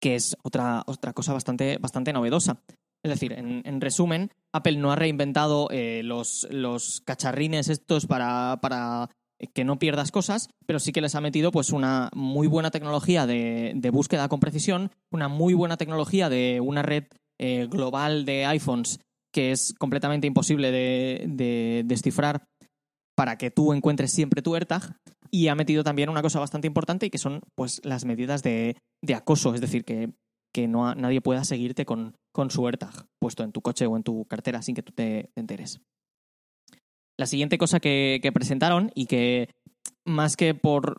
que 0.00 0.16
es 0.16 0.36
otra, 0.42 0.82
otra 0.86 1.12
cosa 1.12 1.32
bastante, 1.32 1.78
bastante 1.78 2.12
novedosa. 2.12 2.60
Es 3.04 3.10
decir, 3.10 3.32
en, 3.32 3.80
resumen, 3.80 4.30
Apple 4.52 4.78
no 4.78 4.90
ha 4.90 4.96
reinventado 4.96 5.68
eh, 5.70 6.02
los, 6.02 6.48
los, 6.50 7.02
cacharrines 7.02 7.68
estos 7.68 8.06
para, 8.06 8.58
para, 8.62 9.10
que 9.52 9.64
no 9.64 9.78
pierdas 9.78 10.10
cosas, 10.10 10.48
pero 10.66 10.78
sí 10.78 10.92
que 10.92 11.00
les 11.00 11.14
ha 11.14 11.20
metido 11.20 11.50
pues 11.52 11.70
una 11.70 12.10
muy 12.14 12.46
buena 12.46 12.70
tecnología 12.70 13.26
de, 13.26 13.90
búsqueda 13.92 14.28
con 14.28 14.40
precisión, 14.40 14.90
una 15.10 15.28
muy 15.28 15.54
buena 15.54 15.76
tecnología 15.76 16.28
de 16.28 16.60
una 16.60 16.82
red 16.82 17.04
eh, 17.38 17.66
global 17.70 18.24
de 18.24 18.46
iPhones 18.46 19.00
que 19.32 19.50
es 19.50 19.74
completamente 19.78 20.26
imposible 20.26 20.70
de, 20.70 21.82
descifrar 21.84 22.46
para 23.16 23.36
que 23.36 23.50
tú 23.50 23.72
encuentres 23.72 24.12
siempre 24.12 24.42
tu 24.42 24.54
AirTag. 24.54 24.96
Y 25.30 25.48
ha 25.48 25.56
metido 25.56 25.82
también 25.82 26.08
una 26.08 26.22
cosa 26.22 26.38
bastante 26.38 26.68
importante 26.68 27.06
y 27.06 27.10
que 27.10 27.18
son 27.18 27.40
pues 27.56 27.80
las 27.84 28.04
medidas 28.04 28.44
de, 28.44 28.76
acoso, 29.12 29.52
es 29.52 29.60
decir, 29.60 29.84
que, 29.84 30.12
que 30.52 30.68
no 30.68 30.94
nadie 30.94 31.20
pueda 31.20 31.42
seguirte 31.42 31.84
con, 31.84 32.16
con, 32.32 32.50
su 32.50 32.64
AirTag 32.64 33.06
puesto 33.18 33.42
en 33.42 33.50
tu 33.50 33.60
coche 33.60 33.86
o 33.86 33.96
en 33.96 34.04
tu 34.04 34.24
cartera 34.26 34.62
sin 34.62 34.76
que 34.76 34.84
tú 34.84 34.92
te, 34.92 35.30
enteres. 35.34 35.80
La 37.18 37.26
siguiente 37.26 37.58
cosa 37.58 37.80
que, 37.80 38.20
presentaron 38.32 38.90
y 38.94 39.06
que 39.06 39.48
más 40.04 40.36
que 40.36 40.54
por 40.54 40.96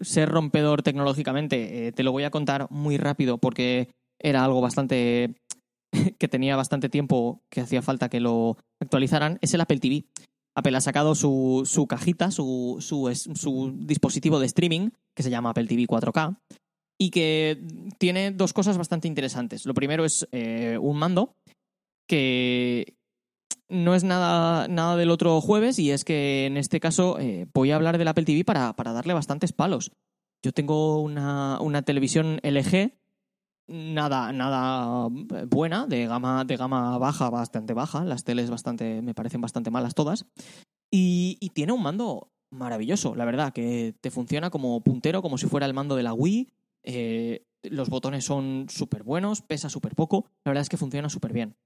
ser 0.00 0.28
rompedor 0.28 0.82
tecnológicamente, 0.82 1.86
eh, 1.86 1.92
te 1.92 2.02
lo 2.02 2.12
voy 2.12 2.24
a 2.24 2.30
contar 2.30 2.66
muy 2.70 2.96
rápido 2.96 3.38
porque 3.38 3.88
era 4.20 4.44
algo 4.44 4.60
bastante 4.60 5.34
que 6.18 6.28
tenía 6.28 6.56
bastante 6.56 6.88
tiempo 6.88 7.42
que 7.50 7.60
hacía 7.60 7.82
falta 7.82 8.08
que 8.08 8.20
lo 8.20 8.56
actualizaran, 8.82 9.38
es 9.40 9.54
el 9.54 9.60
Apple 9.60 9.78
TV. 9.78 10.04
Apple 10.56 10.76
ha 10.76 10.80
sacado 10.80 11.14
su, 11.14 11.86
cajita, 11.88 12.30
su, 12.30 12.76
su, 12.80 13.12
su, 13.34 13.74
dispositivo 13.76 14.38
de 14.38 14.46
streaming, 14.46 14.90
que 15.16 15.24
se 15.24 15.30
llama 15.30 15.50
Apple 15.50 15.66
TV 15.66 15.86
4K, 15.86 16.38
y 17.00 17.10
que 17.10 17.60
tiene 17.98 18.30
dos 18.30 18.52
cosas 18.52 18.78
bastante 18.78 19.08
interesantes. 19.08 19.66
Lo 19.66 19.74
primero 19.74 20.04
es 20.04 20.28
eh, 20.30 20.78
un 20.80 20.96
mando 20.96 21.34
que 22.08 22.94
no 23.74 23.94
es 23.94 24.04
nada, 24.04 24.68
nada 24.68 24.96
del 24.96 25.10
otro 25.10 25.40
jueves, 25.40 25.78
y 25.78 25.90
es 25.90 26.04
que 26.04 26.46
en 26.46 26.56
este 26.56 26.80
caso 26.80 27.18
eh, 27.18 27.46
voy 27.52 27.70
a 27.70 27.76
hablar 27.76 27.98
del 27.98 28.08
Apple 28.08 28.24
TV 28.24 28.44
para, 28.44 28.72
para 28.74 28.92
darle 28.92 29.14
bastantes 29.14 29.52
palos. 29.52 29.92
Yo 30.42 30.52
tengo 30.52 31.00
una, 31.00 31.58
una 31.60 31.82
televisión 31.82 32.38
LG 32.42 32.92
nada, 33.66 34.32
nada 34.32 35.08
eh, 35.34 35.46
buena, 35.48 35.86
de 35.86 36.06
gama, 36.06 36.44
de 36.44 36.56
gama 36.56 36.98
baja, 36.98 37.30
bastante 37.30 37.74
baja. 37.74 38.04
Las 38.04 38.24
teles 38.24 38.50
bastante, 38.50 39.02
me 39.02 39.14
parecen 39.14 39.40
bastante 39.40 39.70
malas 39.70 39.94
todas. 39.94 40.26
Y, 40.90 41.50
tiene 41.54 41.72
un 41.72 41.82
mando 41.82 42.30
maravilloso, 42.50 43.14
la 43.16 43.24
verdad, 43.24 43.52
que 43.52 43.94
te 44.00 44.10
funciona 44.10 44.50
como 44.50 44.80
puntero, 44.82 45.22
como 45.22 45.38
si 45.38 45.46
fuera 45.46 45.66
el 45.66 45.74
mando 45.74 45.96
de 45.96 46.02
la 46.02 46.12
Wii. 46.14 46.52
Eh, 46.84 47.46
los 47.62 47.88
botones 47.88 48.24
son 48.24 48.66
súper 48.68 49.02
buenos, 49.02 49.42
pesa 49.42 49.68
súper 49.68 49.94
poco. 49.94 50.26
La 50.44 50.50
verdad 50.50 50.62
es 50.62 50.68
que 50.68 50.76
funciona 50.76 51.08
súper 51.08 51.32
bien. 51.32 51.56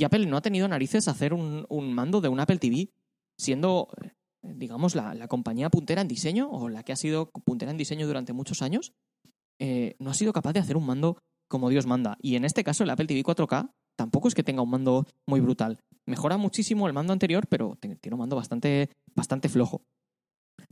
Y 0.00 0.04
Apple 0.04 0.24
no 0.24 0.38
ha 0.38 0.40
tenido 0.40 0.66
narices 0.66 1.08
hacer 1.08 1.34
un, 1.34 1.66
mando 1.92 2.22
de 2.22 2.30
un 2.30 2.40
Apple 2.40 2.56
TV, 2.56 2.90
siendo, 3.36 3.88
eh, 4.02 4.12
digamos, 4.54 4.94
la, 4.94 5.28
compañía 5.28 5.68
puntera 5.68 6.00
en 6.00 6.08
diseño, 6.08 6.50
o 6.50 6.70
la 6.70 6.84
que 6.84 6.92
ha 6.92 6.96
sido 6.96 7.30
puntera 7.44 7.70
en 7.70 7.76
diseño 7.76 8.06
durante 8.06 8.32
muchos 8.32 8.62
años. 8.62 8.94
no 9.98 10.10
ha 10.10 10.14
sido 10.14 10.32
capaz 10.32 10.54
de 10.54 10.60
hacer 10.60 10.78
un 10.78 10.86
mando 10.86 11.18
como 11.50 11.68
Dios 11.68 11.84
manda. 11.84 12.16
Y 12.22 12.36
en 12.36 12.46
este 12.46 12.64
caso, 12.64 12.82
el 12.82 12.88
Apple 12.88 13.08
TV 13.08 13.22
4K 13.22 13.72
tampoco 13.94 14.28
es 14.28 14.34
que 14.34 14.42
tenga 14.42 14.62
un 14.62 14.70
mando 14.70 15.06
muy 15.26 15.40
brutal. 15.40 15.78
Mejora 16.06 16.38
muchísimo 16.38 16.86
el 16.86 16.94
mando 16.94 17.12
anterior, 17.12 17.46
pero 17.46 17.76
tiene 17.78 17.98
un 18.10 18.18
mando 18.20 18.36
bastante, 18.36 18.88
flojo. 19.50 19.82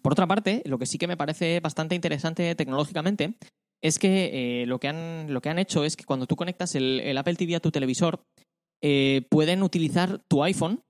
Por 0.01 0.13
otra 0.13 0.27
parte, 0.27 0.63
lo 0.65 0.79
que 0.79 0.87
sí 0.87 0.97
que 0.97 1.07
me 1.07 1.19
parece 1.19 1.61
bastante 1.61 1.95
interesante 1.95 2.55
tecnológicamente 2.55 3.37
es 3.83 3.99
que, 3.99 4.63
eh, 4.63 4.67
lo 4.67 4.81
que 4.81 4.89
han 4.89 5.59
hecho 5.59 5.85
es 5.85 5.97
que 5.97 6.05
cuando 6.05 6.27
tú 6.27 6.35
conectas 6.35 6.75
el, 6.77 7.19
Apple 7.19 7.35
TV 7.35 7.57
a 7.57 7.61
tu 7.61 7.71
televisor, 7.71 8.23
eh, 8.83 9.27
pueden 9.31 9.63
utilizar 9.63 10.21
tu 10.29 10.43
iPhone 10.43 10.83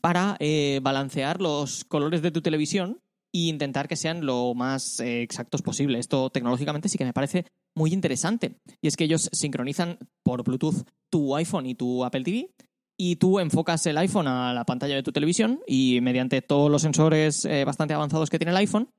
para 0.00 0.36
eh, 0.40 0.80
balancear 0.82 1.40
los 1.40 1.84
colores 1.84 2.22
de 2.22 2.30
tu 2.30 2.40
televisión 2.40 3.00
e 3.32 3.48
intentar 3.48 3.88
que 3.88 3.96
sean 3.96 4.24
lo 4.24 4.54
más 4.54 5.00
exactos 5.00 5.62
posible. 5.62 5.98
Esto 5.98 6.30
tecnológicamente 6.30 6.88
sí 6.88 6.98
que 6.98 7.04
me 7.04 7.12
parece 7.12 7.46
muy 7.74 7.92
interesante. 7.92 8.56
Y 8.80 8.88
es 8.88 8.96
que 8.96 9.04
ellos 9.04 9.28
sincronizan 9.32 9.98
por 10.22 10.42
Bluetooth 10.44 10.86
tu 11.10 11.34
iPhone 11.36 11.66
y 11.66 11.74
tu 11.74 12.04
Apple 12.04 12.24
TV 12.24 12.50
y 12.98 13.16
tú 13.16 13.38
enfocas 13.38 13.86
el 13.86 13.96
iPhone 13.96 14.26
a 14.26 14.52
la 14.52 14.64
pantalla 14.64 14.96
de 14.96 15.02
tu 15.02 15.12
televisión 15.12 15.60
y 15.66 16.00
mediante 16.02 16.42
todos 16.42 16.70
los 16.70 16.82
sensores 16.82 17.44
eh, 17.44 17.64
bastante 17.64 17.94
avanzados 17.94 18.28
que 18.28 18.38
tiene 18.38 18.50
el 18.50 18.56
iPhone, 18.56 18.90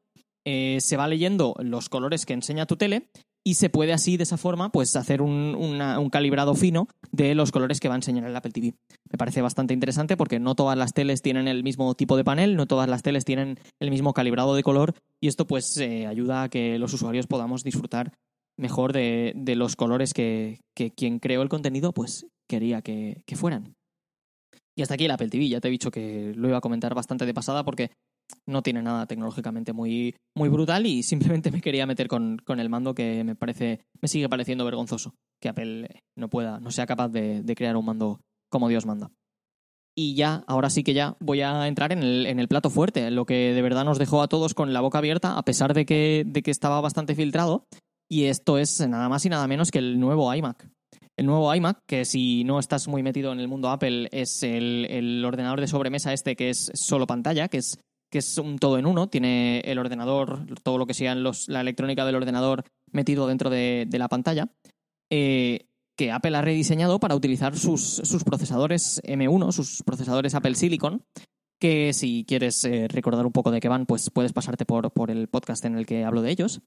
eh, 0.46 0.77
se 0.79 0.96
va 0.96 1.08
leyendo 1.08 1.53
los 1.60 1.89
colores 1.89 2.25
que 2.25 2.34
enseña 2.34 2.65
tu 2.65 2.77
tele 2.77 3.10
y 3.43 3.55
se 3.55 3.69
puede 3.69 3.93
así, 3.93 4.17
de 4.17 4.24
esa 4.24 4.38
forma, 4.38 4.72
pues 4.72 4.96
hacer 4.96 5.22
un, 5.22 5.55
un, 5.55 6.10
calibrado 6.10 6.55
fino 6.55 6.88
de 7.12 7.36
los 7.36 7.51
colores 7.51 7.79
que 7.79 7.88
va 7.88 7.96
a 7.96 7.98
enseñar 7.98 8.25
el 8.25 8.36
Apple 8.36 8.51
TV. 8.51 8.74
Me 9.12 9.17
parece 9.17 9.41
bastante 9.41 9.74
interesante 9.74 10.17
porque 10.17 10.39
no 10.39 10.55
todas 10.55 10.77
las 10.77 10.93
teles 10.93 11.22
tienen 11.22 11.48
el 11.48 11.63
mismo 11.63 11.96
tipo 11.96 12.17
de 12.17 12.24
panel, 12.24 12.55
no 12.55 12.67
todas 12.67 12.89
las 12.89 13.01
teles 13.01 13.25
tienen 13.25 13.58
el 13.79 13.91
mismo 13.91 14.13
calibrado 14.13 14.55
de 14.55 14.63
color 14.63 14.93
y 15.22 15.27
esto 15.27 15.48
pues 15.48 15.77
eh, 15.77 16.05
ayuda 16.05 16.43
a 16.43 16.50
que 16.50 16.77
los 16.79 16.93
usuarios 16.93 17.27
podamos 17.27 17.63
disfrutar 17.63 18.13
mejor 18.58 18.93
de, 18.93 19.34
los 19.55 19.75
colores 19.75 20.13
que, 20.13 20.60
quien 20.96 21.19
creó 21.19 21.41
el 21.41 21.50
contenido 21.50 21.93
pues 21.93 22.27
quería 22.48 22.81
que, 22.81 23.24
fueran. 23.36 23.75
Y 24.75 24.81
hasta 24.81 24.93
aquí 24.93 25.05
el 25.05 25.12
Apple 25.12 25.29
TV. 25.29 25.48
Ya 25.50 25.60
te 25.60 25.67
he 25.67 25.72
dicho 25.72 25.91
que 25.91 26.34
lo 26.36 26.48
iba 26.48 26.58
a 26.58 26.62
comentar 26.62 26.93
bastante 26.93 27.25
de 27.25 27.34
pasada 27.34 27.63
porque 27.63 27.91
no 28.45 28.62
tiene 28.62 28.81
nada 28.81 29.05
tecnológicamente 29.05 29.74
muy, 29.74 30.15
muy 30.36 30.50
brutal 30.50 30.86
y 30.86 31.03
simplemente 31.03 31.51
me 31.51 31.62
quería 31.62 31.86
meter 31.86 32.07
con, 32.07 32.39
el 32.48 32.69
mando 32.69 32.93
que 32.93 33.24
me 33.24 33.36
parece, 33.36 33.81
me 34.01 34.07
sigue 34.07 34.29
pareciendo 34.29 34.65
vergonzoso 34.65 35.13
que 35.41 35.50
Apple 35.50 35.88
no 36.17 36.29
pueda, 36.29 36.59
no 36.59 36.71
sea 36.71 36.86
capaz 36.86 37.09
de, 37.09 37.43
crear 37.55 37.77
un 37.77 37.86
mando 37.86 38.21
como 38.50 38.67
Dios 38.67 38.86
manda. 38.86 39.12
Y 39.95 40.15
ya, 40.15 40.43
ahora 40.48 40.69
sí 40.69 40.83
que 40.83 40.93
ya 40.93 41.17
voy 41.19 41.41
a 41.41 41.67
entrar 41.67 41.91
en 41.91 42.03
el, 42.03 42.25
en 42.25 42.39
el, 42.39 42.48
plato 42.48 42.69
fuerte, 42.69 43.12
lo 43.12 43.25
que 43.25 43.53
de 43.53 43.62
verdad 43.62 43.83
nos 43.83 44.00
dejó 44.00 44.21
a 44.21 44.27
todos 44.27 44.53
con 44.53 44.71
la 44.71 44.81
boca 44.81 45.00
abierta, 45.00 45.38
a 45.38 45.43
pesar 45.43 45.74
de 45.74 45.86
que, 45.86 46.24
de 46.25 46.41
que 46.41 46.51
estaba 46.51 46.79
bastante 46.79 47.15
filtrado, 47.15 47.65
y 48.09 48.25
esto 48.25 48.57
es 48.57 48.79
nada 48.88 49.07
más 49.07 49.25
y 49.25 49.29
nada 49.29 49.48
menos 49.48 49.71
que 49.71 49.79
el 49.79 50.00
nuevo 50.00 50.33
iMac. 50.33 50.67
El 51.19 51.25
nuevo 51.25 51.53
iMac, 51.53 51.83
que 51.86 52.05
si 52.05 52.45
no 52.45 52.59
estás 52.59 52.88
muy 52.88 53.03
metido 53.03 53.33
en 53.33 53.41
el 53.41 53.50
mundo 53.50 53.69
Apple, 53.69 54.07
es 54.12 54.41
el, 54.41 55.21
ordenador 55.25 55.59
de 55.59 55.67
sobremesa 55.67 56.13
este 56.13 56.36
que 56.36 56.50
es 56.50 56.71
solo 56.74 57.05
pantalla, 57.07 57.50
que 57.50 57.57
es, 57.57 57.77
que 58.09 58.19
es 58.19 58.37
un 58.37 58.57
todo 58.57 58.77
en 58.77 58.85
uno. 58.85 59.07
Tiene 59.07 59.59
el 59.61 59.79
ordenador, 59.79 60.45
todo 60.63 60.77
lo 60.77 60.85
que 60.85 60.93
sea 60.93 61.15
la 61.15 61.61
electrónica 61.61 62.05
del 62.05 62.15
ordenador 62.15 62.63
metido 62.91 63.27
dentro 63.27 63.49
de, 63.49 63.87
la 63.91 64.07
pantalla. 64.07 64.49
Eh, 65.09 65.65
que 65.97 66.11
Apple 66.11 66.37
ha 66.37 66.41
rediseñado 66.41 66.99
para 66.99 67.15
utilizar 67.15 67.57
sus, 67.57 68.01
procesadores 68.25 69.01
M1, 69.03 69.51
sus 69.51 69.83
procesadores 69.83 70.33
Apple 70.33 70.55
Silicon, 70.55 71.03
que 71.59 71.91
si 71.91 72.23
quieres 72.25 72.63
eh, 72.63 72.87
recordar 72.87 73.25
un 73.25 73.33
poco 73.33 73.51
de 73.51 73.59
qué 73.59 73.67
van, 73.67 73.85
pues 73.85 74.09
puedes 74.09 74.31
pasarte 74.31 74.65
por, 74.65 74.91
por 74.93 75.11
el 75.11 75.27
podcast 75.27 75.65
en 75.65 75.77
el 75.77 75.85
que 75.85 76.05
hablo 76.05 76.21
de 76.21 76.31
ellos. 76.31 76.61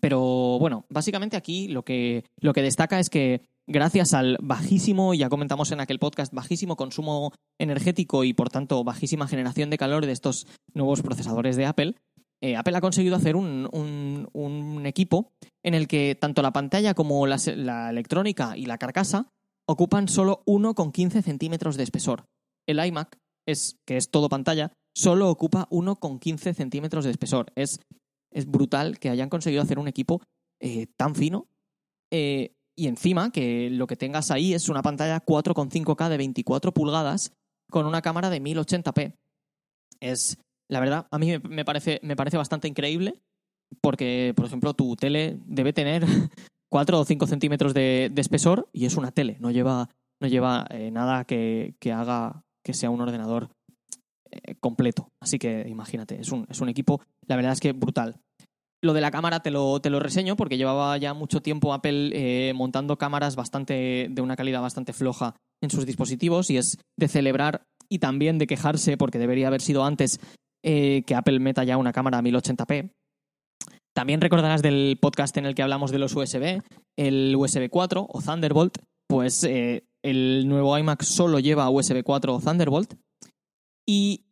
Pero 0.00 0.58
bueno, 0.58 0.84
básicamente 0.88 1.36
aquí 1.36 1.68
lo 1.68 1.84
que, 1.84 2.24
lo 2.40 2.52
que 2.52 2.62
destaca 2.62 2.98
es 2.98 3.08
que 3.08 3.42
gracias 3.66 4.14
al 4.14 4.38
bajísimo, 4.40 5.14
ya 5.14 5.28
comentamos 5.28 5.72
en 5.72 5.80
aquel 5.80 5.98
podcast, 5.98 6.32
bajísimo 6.32 6.76
consumo 6.76 7.32
energético 7.58 8.24
y 8.24 8.32
por 8.32 8.50
tanto 8.50 8.84
bajísima 8.84 9.28
generación 9.28 9.70
de 9.70 9.78
calor 9.78 10.06
de 10.06 10.12
estos 10.12 10.46
nuevos 10.72 11.02
procesadores 11.02 11.56
de 11.56 11.66
Apple, 11.66 11.94
eh, 12.40 12.56
Apple 12.56 12.76
ha 12.76 12.80
conseguido 12.80 13.16
hacer 13.16 13.36
un, 13.36 14.82
equipo 14.84 15.32
en 15.62 15.74
el 15.74 15.88
que 15.88 16.14
tanto 16.14 16.42
la 16.42 16.52
pantalla 16.52 16.94
como 16.94 17.26
la, 17.26 17.38
la 17.56 17.90
electrónica 17.90 18.56
y 18.56 18.66
la 18.66 18.78
carcasa 18.78 19.28
ocupan 19.66 20.08
solo 20.08 20.42
1,15 20.46 21.22
centímetros 21.22 21.76
de 21.76 21.84
espesor. 21.84 22.26
El 22.66 22.84
iMac, 22.84 23.18
es, 23.46 23.78
que 23.86 23.96
es 23.96 24.10
todo 24.10 24.28
pantalla, 24.28 24.72
solo 24.94 25.30
ocupa 25.30 25.68
1,15 25.70 26.54
centímetros 26.54 27.04
de 27.04 27.10
espesor. 27.12 27.50
Es 27.56 27.80
es 28.34 28.46
brutal 28.46 28.98
que 28.98 29.08
hayan 29.08 29.30
conseguido 29.30 29.62
hacer 29.62 29.78
un 29.78 29.88
equipo 29.88 30.20
eh, 30.60 30.88
tan 30.96 31.14
fino. 31.14 31.46
Eh, 32.10 32.53
y 32.76 32.88
encima 32.88 33.30
que 33.30 33.70
lo 33.70 33.86
que 33.86 33.96
tengas 33.96 34.30
ahí 34.30 34.54
es 34.54 34.68
una 34.68 34.82
pantalla 34.82 35.24
4,5K 35.24 36.08
de 36.08 36.16
24 36.16 36.72
pulgadas 36.72 37.32
con 37.70 37.86
una 37.86 38.02
cámara 38.02 38.30
de 38.30 38.42
1080p. 38.42 39.14
Es, 40.00 40.38
la 40.68 40.80
verdad, 40.80 41.06
a 41.10 41.18
mí 41.18 41.38
me 41.48 41.64
parece, 41.64 42.00
me 42.02 42.16
parece 42.16 42.36
bastante 42.36 42.68
increíble 42.68 43.22
porque, 43.80 44.32
por 44.36 44.46
ejemplo, 44.46 44.74
tu 44.74 44.96
tele 44.96 45.38
debe 45.46 45.72
tener 45.72 46.04
4 46.70 47.00
o 47.00 47.04
5 47.04 47.26
centímetros 47.26 47.74
de, 47.74 48.12
espesor 48.16 48.68
y 48.72 48.86
es 48.86 48.96
una 48.96 49.12
tele, 49.12 49.36
no 49.40 49.50
lleva, 49.50 49.88
no 50.20 50.28
lleva 50.28 50.66
eh, 50.70 50.90
nada 50.90 51.24
que, 51.24 51.74
que, 51.78 51.92
haga 51.92 52.44
que 52.64 52.74
sea 52.74 52.90
un 52.90 53.00
ordenador 53.00 53.50
completo. 54.60 55.12
Así 55.20 55.38
que 55.38 55.64
imagínate, 55.68 56.20
es 56.20 56.32
un, 56.32 56.46
es 56.50 56.60
un 56.60 56.68
equipo, 56.68 57.00
la 57.26 57.36
verdad 57.36 57.52
es 57.52 57.60
que 57.60 57.72
brutal. 57.72 58.20
Lo 58.84 58.92
de 58.92 59.00
la 59.00 59.10
cámara 59.10 59.40
te 59.40 59.50
lo, 59.50 59.80
te 59.80 59.88
lo 59.88 59.98
reseño 59.98 60.36
porque 60.36 60.58
llevaba 60.58 60.98
ya 60.98 61.14
mucho 61.14 61.40
tiempo 61.40 61.72
Apple 61.72 62.10
eh, 62.12 62.52
montando 62.52 62.98
cámaras 62.98 63.34
bastante 63.34 64.08
de 64.10 64.20
una 64.20 64.36
calidad 64.36 64.60
bastante 64.60 64.92
floja 64.92 65.36
en 65.62 65.70
sus 65.70 65.86
dispositivos 65.86 66.50
y 66.50 66.58
es 66.58 66.76
de 66.98 67.08
celebrar 67.08 67.62
y 67.88 67.98
también 68.00 68.36
de 68.36 68.46
quejarse 68.46 68.98
porque 68.98 69.18
debería 69.18 69.46
haber 69.46 69.62
sido 69.62 69.86
antes 69.86 70.20
eh, 70.62 71.02
que 71.06 71.14
Apple 71.14 71.40
meta 71.40 71.64
ya 71.64 71.78
una 71.78 71.94
cámara 71.94 72.18
a 72.18 72.22
1080p. 72.22 72.90
También 73.96 74.20
recordarás 74.20 74.60
del 74.60 74.98
podcast 75.00 75.34
en 75.38 75.46
el 75.46 75.54
que 75.54 75.62
hablamos 75.62 75.90
de 75.90 75.98
los 75.98 76.14
USB, 76.14 76.60
el 76.98 77.34
USB 77.36 77.70
4 77.70 78.06
o 78.06 78.20
Thunderbolt, 78.20 78.76
pues 79.08 79.44
eh, 79.44 79.86
el 80.04 80.46
nuevo 80.46 80.76
iMac 80.76 81.04
solo 81.04 81.38
lleva 81.38 81.70
USB 81.70 82.02
4 82.02 82.34
o 82.34 82.38
Thunderbolt. 82.38 82.92
Y 83.88 84.26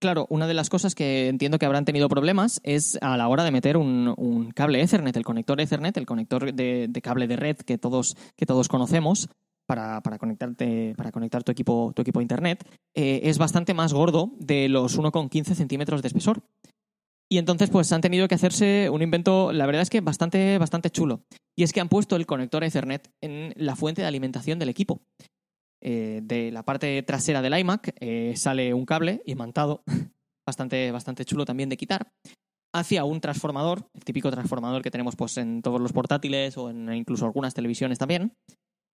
Claro, 0.00 0.26
una 0.30 0.46
de 0.46 0.54
las 0.54 0.70
cosas 0.70 0.94
que 0.94 1.28
entiendo 1.28 1.58
que 1.58 1.66
habrán 1.66 1.84
tenido 1.84 2.08
problemas 2.08 2.62
es 2.64 2.96
a 3.02 3.18
la 3.18 3.28
hora 3.28 3.44
de 3.44 3.50
meter 3.50 3.76
un, 3.76 4.50
cable 4.54 4.80
Ethernet, 4.80 5.14
el 5.14 5.24
conector 5.24 5.60
Ethernet, 5.60 5.94
el 5.98 6.06
conector 6.06 6.54
de, 6.54 7.00
cable 7.02 7.26
de 7.28 7.36
red 7.36 7.56
que 7.58 7.76
todos, 7.76 8.16
que 8.34 8.46
todos 8.46 8.68
conocemos, 8.68 9.28
para, 9.66 10.00
conectarte, 10.18 10.94
para 10.96 11.12
conectar 11.12 11.44
tu 11.44 11.52
equipo, 11.52 11.92
tu 11.94 12.00
equipo 12.00 12.18
a 12.18 12.22
Internet, 12.22 12.66
eh, 12.94 13.20
es 13.24 13.36
bastante 13.36 13.74
más 13.74 13.92
gordo 13.92 14.32
de 14.38 14.70
los 14.70 14.98
1,15 14.98 15.54
centímetros 15.54 16.00
de 16.00 16.08
espesor. 16.08 16.42
Y 17.28 17.36
entonces, 17.36 17.68
pues 17.68 17.92
han 17.92 18.00
tenido 18.00 18.26
que 18.26 18.34
hacerse 18.34 18.88
un 18.90 19.02
invento, 19.02 19.52
la 19.52 19.66
verdad 19.66 19.82
es 19.82 19.90
que 19.90 20.00
bastante, 20.00 20.56
bastante 20.58 20.90
chulo. 20.90 21.20
Y 21.54 21.62
es 21.62 21.72
que 21.72 21.80
han 21.80 21.90
puesto 21.90 22.16
el 22.16 22.26
conector 22.26 22.64
Ethernet 22.64 23.10
en 23.20 23.52
la 23.54 23.76
fuente 23.76 24.00
de 24.00 24.08
alimentación 24.08 24.58
del 24.58 24.70
equipo. 24.70 25.02
Eh, 25.82 26.20
de 26.22 26.50
la 26.50 26.62
parte 26.62 27.02
trasera 27.02 27.40
del 27.40 27.58
iMac 27.58 27.94
eh, 28.00 28.34
sale 28.36 28.74
un 28.74 28.84
cable 28.84 29.22
imantado, 29.24 29.82
bastante, 30.46 30.90
bastante 30.90 31.24
chulo 31.24 31.44
también 31.44 31.68
de 31.68 31.76
quitar, 31.76 32.10
hacia 32.74 33.04
un 33.04 33.20
transformador, 33.20 33.88
el 33.94 34.04
típico 34.04 34.30
transformador 34.30 34.82
que 34.82 34.90
tenemos 34.90 35.16
pues, 35.16 35.36
en 35.38 35.62
todos 35.62 35.80
los 35.80 35.92
portátiles 35.92 36.56
o 36.58 36.70
en 36.70 36.92
incluso 36.92 37.24
algunas 37.24 37.54
televisiones 37.54 37.98
también, 37.98 38.34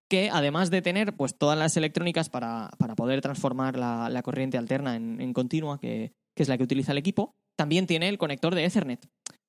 que 0.09 0.31
además 0.31 0.71
de 0.71 0.83
tener 0.83 1.17
pues, 1.17 1.37
todas 1.37 1.59
las 1.59 1.77
electrónicas 1.77 2.29
para, 2.31 2.71
poder 2.97 3.21
transformar 3.21 3.77
la, 3.77 4.23
corriente 4.23 4.59
alterna 4.59 4.97
en, 4.97 5.33
continua, 5.33 5.81
que, 5.81 6.13
es 6.37 6.49
la 6.49 6.57
que 6.57 6.65
utiliza 6.65 6.93
el 6.93 6.99
equipo, 6.99 7.35
también 7.59 7.87
tiene 7.87 8.09
el 8.09 8.19
conector 8.19 8.55
de 8.55 8.65
Ethernet. 8.65 9.07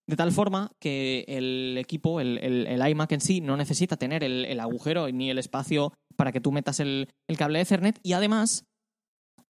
De 0.10 0.16
tal 0.16 0.32
forma 0.32 0.72
que 0.80 1.26
el 1.28 1.78
equipo, 1.78 2.22
el, 2.22 2.82
iMac 2.90 3.12
en 3.12 3.22
sí, 3.22 3.42
no 3.42 3.58
necesita 3.58 3.98
tener 3.98 4.24
el, 4.24 4.60
agujero 4.60 5.10
ni 5.12 5.30
el 5.30 5.38
espacio 5.38 5.94
para 6.18 6.32
que 6.32 6.42
tú 6.42 6.52
metas 6.52 6.80
el, 6.80 7.10
cable 7.38 7.62
Ethernet 7.62 8.00
y 8.04 8.14
además 8.14 8.66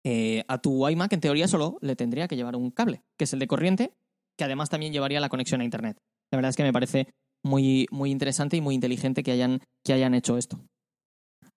eh, 0.05 0.45
a 0.49 0.59
tu 0.59 0.87
iMac 0.89 1.13
en 1.13 1.21
teoría 1.21 1.49
solo 1.49 1.79
le 1.81 1.97
tendría 1.97 2.29
que 2.29 2.37
llevar 2.37 2.57
un 2.57 2.71
cable, 2.71 3.03
que 3.19 3.25
es 3.25 3.33
el 3.33 3.39
de 3.39 3.47
corriente, 3.47 3.93
que 4.37 4.45
además 4.45 4.69
también 4.69 4.93
llevaría 4.93 5.21
la 5.21 5.29
conexión 5.29 5.61
a 5.61 5.65
Internet. 5.65 5.97
La 6.31 6.37
verdad 6.37 6.51
es 6.51 6.57
que 6.57 6.65
me 6.65 6.73
parece 6.73 7.09
muy, 7.45 7.87
muy 7.91 8.11
interesante 8.11 8.57
y 8.57 8.61
muy 8.61 8.75
inteligente 8.75 9.23
que 9.23 9.33
hayan, 9.33 9.61
que 9.85 9.93
hayan 9.93 10.15
hecho 10.15 10.37
esto. 10.37 10.61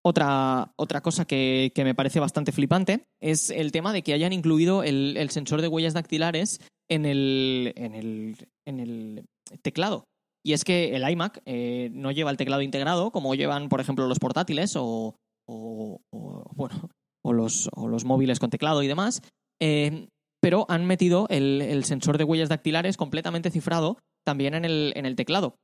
Otra, 0.02 0.72
otra 0.78 1.02
cosa 1.02 1.26
que, 1.26 1.74
me 1.76 1.96
parece 1.96 2.22
bastante 2.22 2.54
flipante 2.54 3.06
es 3.22 3.50
el 3.50 3.72
tema 3.72 3.92
de 3.92 4.02
que 4.02 4.14
hayan 4.14 4.32
incluido 4.32 4.84
el, 4.84 5.30
sensor 5.30 5.62
de 5.62 5.68
huellas 5.68 5.94
dactilares 5.94 6.62
en 6.90 7.06
el, 7.06 7.74
en 7.76 8.80
el, 8.80 9.26
teclado. 9.62 10.06
Y 10.46 10.54
es 10.54 10.64
que 10.64 10.96
el 10.96 11.10
iMac 11.10 11.42
eh, 11.46 11.90
no 11.92 12.12
lleva 12.12 12.32
el 12.32 12.38
teclado 12.38 12.62
integrado 12.62 13.12
como 13.12 13.36
llevan, 13.36 13.70
por 13.70 13.82
ejemplo, 13.82 14.08
los 14.08 14.20
portátiles 14.20 14.74
o, 14.78 15.16
bueno, 15.48 16.90
o 17.24 17.34
los, 17.34 17.70
los, 17.76 18.06
móviles 18.06 18.40
con 18.40 18.50
teclado 18.50 18.82
y 18.84 18.88
demás. 18.88 19.22
Eh, 19.62 20.08
pero 20.42 20.66
han 20.70 20.86
metido 20.86 21.28
el, 21.30 21.84
sensor 21.84 22.18
de 22.18 22.24
huellas 22.24 22.50
dactilares 22.50 22.98
completamente 22.98 23.52
cifrado 23.52 23.98
también 24.26 24.54
en 24.54 24.66
el, 24.66 24.94
en 24.96 25.06
el 25.06 25.16
teclado. 25.16 25.56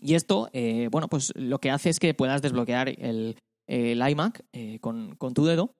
Y 0.00 0.14
esto, 0.14 0.48
eh, 0.52 0.88
bueno, 0.90 1.08
pues 1.08 1.32
lo 1.34 1.58
que 1.58 1.70
hace 1.70 1.90
es 1.90 1.98
que 1.98 2.14
puedas 2.14 2.42
desbloquear 2.42 2.88
el, 2.88 3.36
el 3.66 4.08
iMac 4.08 4.44
eh, 4.52 4.78
con, 4.80 5.16
tu 5.34 5.44
dedo 5.44 5.74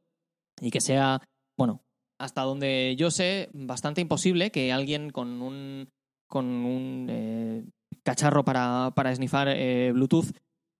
y 0.61 0.71
que 0.71 0.81
sea, 0.81 1.23
bueno, 1.57 1.83
hasta 2.21 2.43
donde 2.43 2.97
yo 2.99 3.11
sé, 3.11 3.49
bastante 3.53 4.01
imposible 4.01 4.51
que 4.51 4.73
alguien 4.73 5.11
con 5.11 5.41
un, 5.41 5.89
con 6.29 6.47
un 6.47 7.73
cacharro 8.03 8.45
para, 8.45 8.93
para 8.95 9.15
snifar 9.15 9.49
eh, 9.49 9.93
Bluetooth 9.93 10.31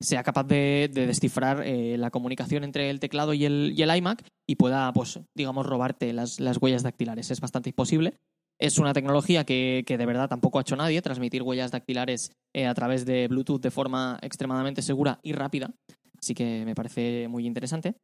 sea 0.01 0.23
capaz 0.23 0.45
de, 0.45 0.89
descifrar 0.93 1.65
la 1.67 2.11
comunicación 2.11 2.63
entre 2.63 2.89
el 2.89 3.01
teclado 3.01 3.35
y 3.35 3.45
el, 3.45 3.75
y 3.77 3.83
el 3.83 3.97
iMac 3.97 4.25
y 4.49 4.55
pueda, 4.55 4.93
pues, 4.93 5.19
digamos, 5.37 5.67
robarte 5.67 6.13
las, 6.13 6.39
las, 6.39 6.59
huellas 6.59 6.85
dactilares. 6.85 7.33
Es 7.33 7.41
bastante 7.41 7.71
imposible. 7.71 8.15
Es 8.61 8.79
una 8.79 8.93
tecnología 8.93 9.43
que, 9.43 9.83
que, 9.85 9.99
de 9.99 10.07
verdad 10.07 10.29
tampoco 10.29 10.59
ha 10.59 10.63
hecho 10.63 10.77
nadie, 10.77 11.03
transmitir 11.03 11.43
huellas 11.43 11.73
dactilares 11.73 12.31
a 12.55 12.75
través 12.75 13.07
de 13.07 13.27
Bluetooth 13.27 13.61
de 13.61 13.73
forma 13.73 14.21
extremadamente 14.23 14.83
segura 14.83 15.19
y 15.25 15.33
rápida. 15.33 15.75
Así 16.17 16.33
que 16.33 16.63
me 16.65 16.77
parece 16.77 17.27
muy 17.27 17.45
interesante. 17.45 17.97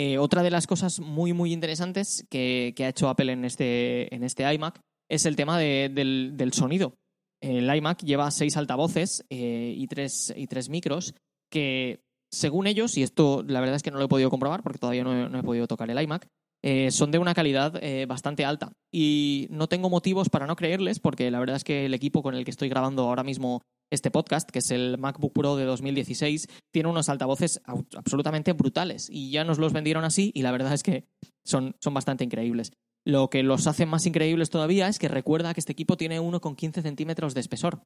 Eh, 0.00 0.16
otra 0.16 0.44
de 0.44 0.50
las 0.50 0.68
cosas 0.68 1.00
muy, 1.00 1.32
muy 1.32 1.52
interesantes 1.52 2.24
que, 2.30 2.72
ha 2.78 2.88
hecho 2.88 3.08
Apple 3.08 3.32
en 3.32 3.44
este, 3.44 4.14
en 4.14 4.22
este 4.22 4.44
iMac 4.54 4.80
es 5.10 5.26
el 5.26 5.34
tema 5.34 5.58
del, 5.58 6.50
sonido. 6.52 6.94
El 7.40 7.74
iMac 7.74 8.02
lleva 8.02 8.30
seis 8.30 8.56
altavoces 8.56 9.24
eh, 9.30 9.74
y, 9.76 9.86
tres, 9.86 10.32
y 10.36 10.46
tres 10.46 10.68
micros 10.68 11.14
que, 11.50 12.00
según 12.30 12.66
ellos, 12.66 12.96
y 12.96 13.02
esto 13.02 13.44
la 13.46 13.60
verdad 13.60 13.76
es 13.76 13.82
que 13.82 13.90
no 13.90 13.98
lo 13.98 14.04
he 14.04 14.08
podido 14.08 14.30
comprobar 14.30 14.62
porque 14.62 14.78
todavía 14.78 15.04
no 15.04 15.38
he, 15.38 15.42
podido 15.42 15.66
tocar 15.66 15.90
el 15.90 16.00
iMac, 16.00 16.26
eh, 16.62 16.90
son 16.90 17.10
de 17.10 17.18
una 17.18 17.34
calidad 17.34 17.80
bastante 18.06 18.44
alta. 18.44 18.72
Y 18.92 19.46
no 19.50 19.68
tengo 19.68 19.88
motivos 19.88 20.28
para 20.28 20.46
no 20.46 20.56
creerles 20.56 20.98
porque 20.98 21.30
la 21.30 21.38
verdad 21.38 21.56
es 21.56 21.64
que 21.64 21.86
el 21.86 21.94
equipo 21.94 22.22
con 22.22 22.34
el 22.34 22.44
que 22.44 22.50
estoy 22.50 22.68
grabando 22.68 23.04
ahora 23.04 23.22
mismo 23.22 23.62
este 23.90 24.10
podcast, 24.10 24.50
que 24.50 24.58
es 24.58 24.70
el 24.70 24.98
MacBook 24.98 25.32
Pro 25.32 25.56
de 25.56 25.64
2016, 25.64 26.48
tiene 26.72 26.88
unos 26.88 27.08
altavoces 27.08 27.60
absolutamente 27.64 28.52
brutales 28.52 29.08
y 29.10 29.30
ya 29.30 29.44
nos 29.44 29.58
los 29.58 29.72
vendieron 29.72 30.04
así 30.04 30.30
y 30.34 30.42
la 30.42 30.52
verdad 30.52 30.72
es 30.74 30.82
que 30.82 31.06
son, 31.44 31.76
son 31.80 31.94
bastante 31.94 32.24
increíbles. 32.24 32.72
Lo 33.08 33.30
que 33.30 33.42
los 33.42 33.66
hace 33.66 33.86
más 33.86 34.04
increíbles 34.04 34.50
todavía 34.50 34.86
es 34.86 34.98
que 34.98 35.08
recuerda 35.08 35.54
que 35.54 35.60
este 35.60 35.72
equipo 35.72 35.96
tiene 35.96 36.20
uno 36.20 36.40
con 36.40 36.54
15 36.54 36.82
centímetros 36.82 37.32
de 37.32 37.40
espesor. 37.40 37.80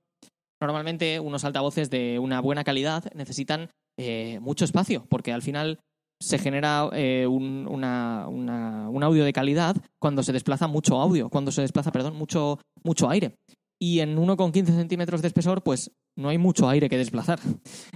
Normalmente 0.60 1.20
unos 1.20 1.44
altavoces 1.44 1.90
de 1.90 2.18
una 2.18 2.40
buena 2.40 2.64
calidad 2.64 3.04
necesitan 3.14 3.70
eh, 3.98 4.40
mucho 4.40 4.64
espacio 4.64 5.06
porque 5.08 5.32
al 5.32 5.42
final 5.42 5.78
se 6.20 6.38
genera 6.38 6.88
eh, 6.92 7.26
un, 7.26 7.84
audio 7.84 9.24
de 9.24 9.32
calidad 9.32 9.76
cuando 10.00 10.22
se 10.22 10.32
desplaza 10.32 10.66
mucho 10.66 11.00
audio, 11.00 11.28
cuando 11.28 11.52
se 11.52 11.62
desplaza, 11.62 11.92
perdón, 11.92 12.16
mucho, 12.16 12.58
mucho 12.82 13.08
aire 13.08 13.36
y 13.82 13.98
en 13.98 14.16
uno 14.16 14.36
con 14.36 14.52
15 14.52 14.74
centímetros 14.74 15.22
de 15.22 15.26
espesor, 15.26 15.64
pues 15.64 15.90
no 16.16 16.28
hay 16.28 16.38
mucho 16.38 16.68
aire 16.68 16.88
que 16.88 16.96
desplazar. 16.96 17.40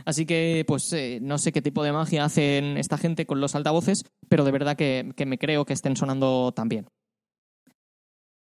Así 0.05 0.27
que, 0.27 0.65
pues 0.67 0.93
eh, 0.93 1.21
no 1.23 1.39
sé 1.39 1.53
qué 1.53 1.63
tipo 1.63 1.85
de 1.85 1.93
magia 1.93 2.25
hacen 2.25 2.77
esta 2.77 2.99
gente 2.99 3.25
con 3.25 3.41
los 3.41 3.55
altavoces, 3.55 4.03
pero 4.29 4.43
de 4.43 4.51
verdad 4.51 4.77
que, 4.77 5.13
me 5.25 5.39
creo 5.39 5.65
que 5.65 5.75
estén 5.75 5.95
sonando 5.95 6.51
tan 6.51 6.69
bien. 6.69 6.89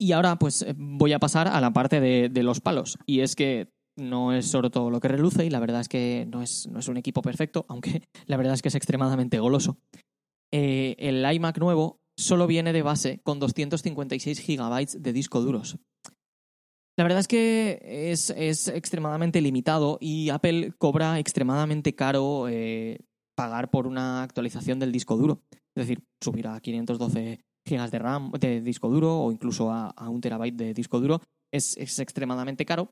Y 0.00 0.12
ahora, 0.12 0.38
pues 0.38 0.62
eh, 0.62 0.74
voy 0.76 1.12
a 1.12 1.18
pasar 1.18 1.48
a 1.48 1.60
la 1.60 1.72
parte 1.72 2.00
de, 2.00 2.42
los 2.42 2.60
palos. 2.60 2.98
Y 3.04 3.20
es 3.20 3.34
que 3.34 3.72
no 3.96 4.32
es 4.32 4.46
sobre 4.46 4.70
todo 4.70 4.90
lo 4.90 5.00
que 5.00 5.08
reluce 5.08 5.44
y 5.44 5.50
la 5.50 5.58
verdad 5.58 5.80
es 5.80 5.88
que 5.88 6.24
no 6.30 6.40
es, 6.40 6.68
no 6.68 6.78
es 6.78 6.86
un 6.86 6.96
equipo 6.96 7.20
perfecto, 7.20 7.66
aunque 7.68 8.02
la 8.26 8.36
verdad 8.36 8.54
es 8.54 8.62
que 8.62 8.68
es 8.68 8.74
extremadamente 8.74 9.38
goloso. 9.40 9.78
Eh, 10.52 10.94
el 10.98 11.30
iMac 11.30 11.58
nuevo 11.58 12.00
solo 12.16 12.46
viene 12.46 12.72
de 12.72 12.82
base 12.82 13.20
con 13.22 13.38
256 13.38 14.38
gigabytes 14.40 15.02
de 15.02 15.12
disco 15.12 15.40
duros. 15.40 15.78
La 16.96 17.04
verdad 17.04 17.20
es 17.20 17.28
que 17.28 18.10
es, 18.10 18.30
extremadamente 18.68 19.40
limitado 19.40 19.98
y 20.00 20.30
Apple 20.30 20.72
cobra 20.78 21.20
extremadamente 21.20 21.94
caro 21.94 22.48
eh, 22.48 22.98
pagar 23.36 23.70
por 23.70 23.86
una 23.86 24.24
actualización 24.24 24.80
del 24.80 24.90
disco 24.90 25.16
duro. 25.16 25.44
Es 25.52 25.86
decir, 25.86 26.02
subir 26.20 26.48
a 26.48 26.58
512 26.58 27.38
GB 27.68 27.90
de 27.90 27.98
RAM 27.98 28.30
de 28.32 28.60
disco 28.60 28.88
duro 28.88 29.20
o 29.20 29.32
incluso 29.32 29.70
a, 29.70 29.92
un 30.08 30.20
terabyte 30.20 30.56
de 30.56 30.74
disco 30.74 31.00
duro 31.00 31.20
es, 31.52 31.76
es, 31.76 31.98
extremadamente 31.98 32.64
caro. 32.64 32.90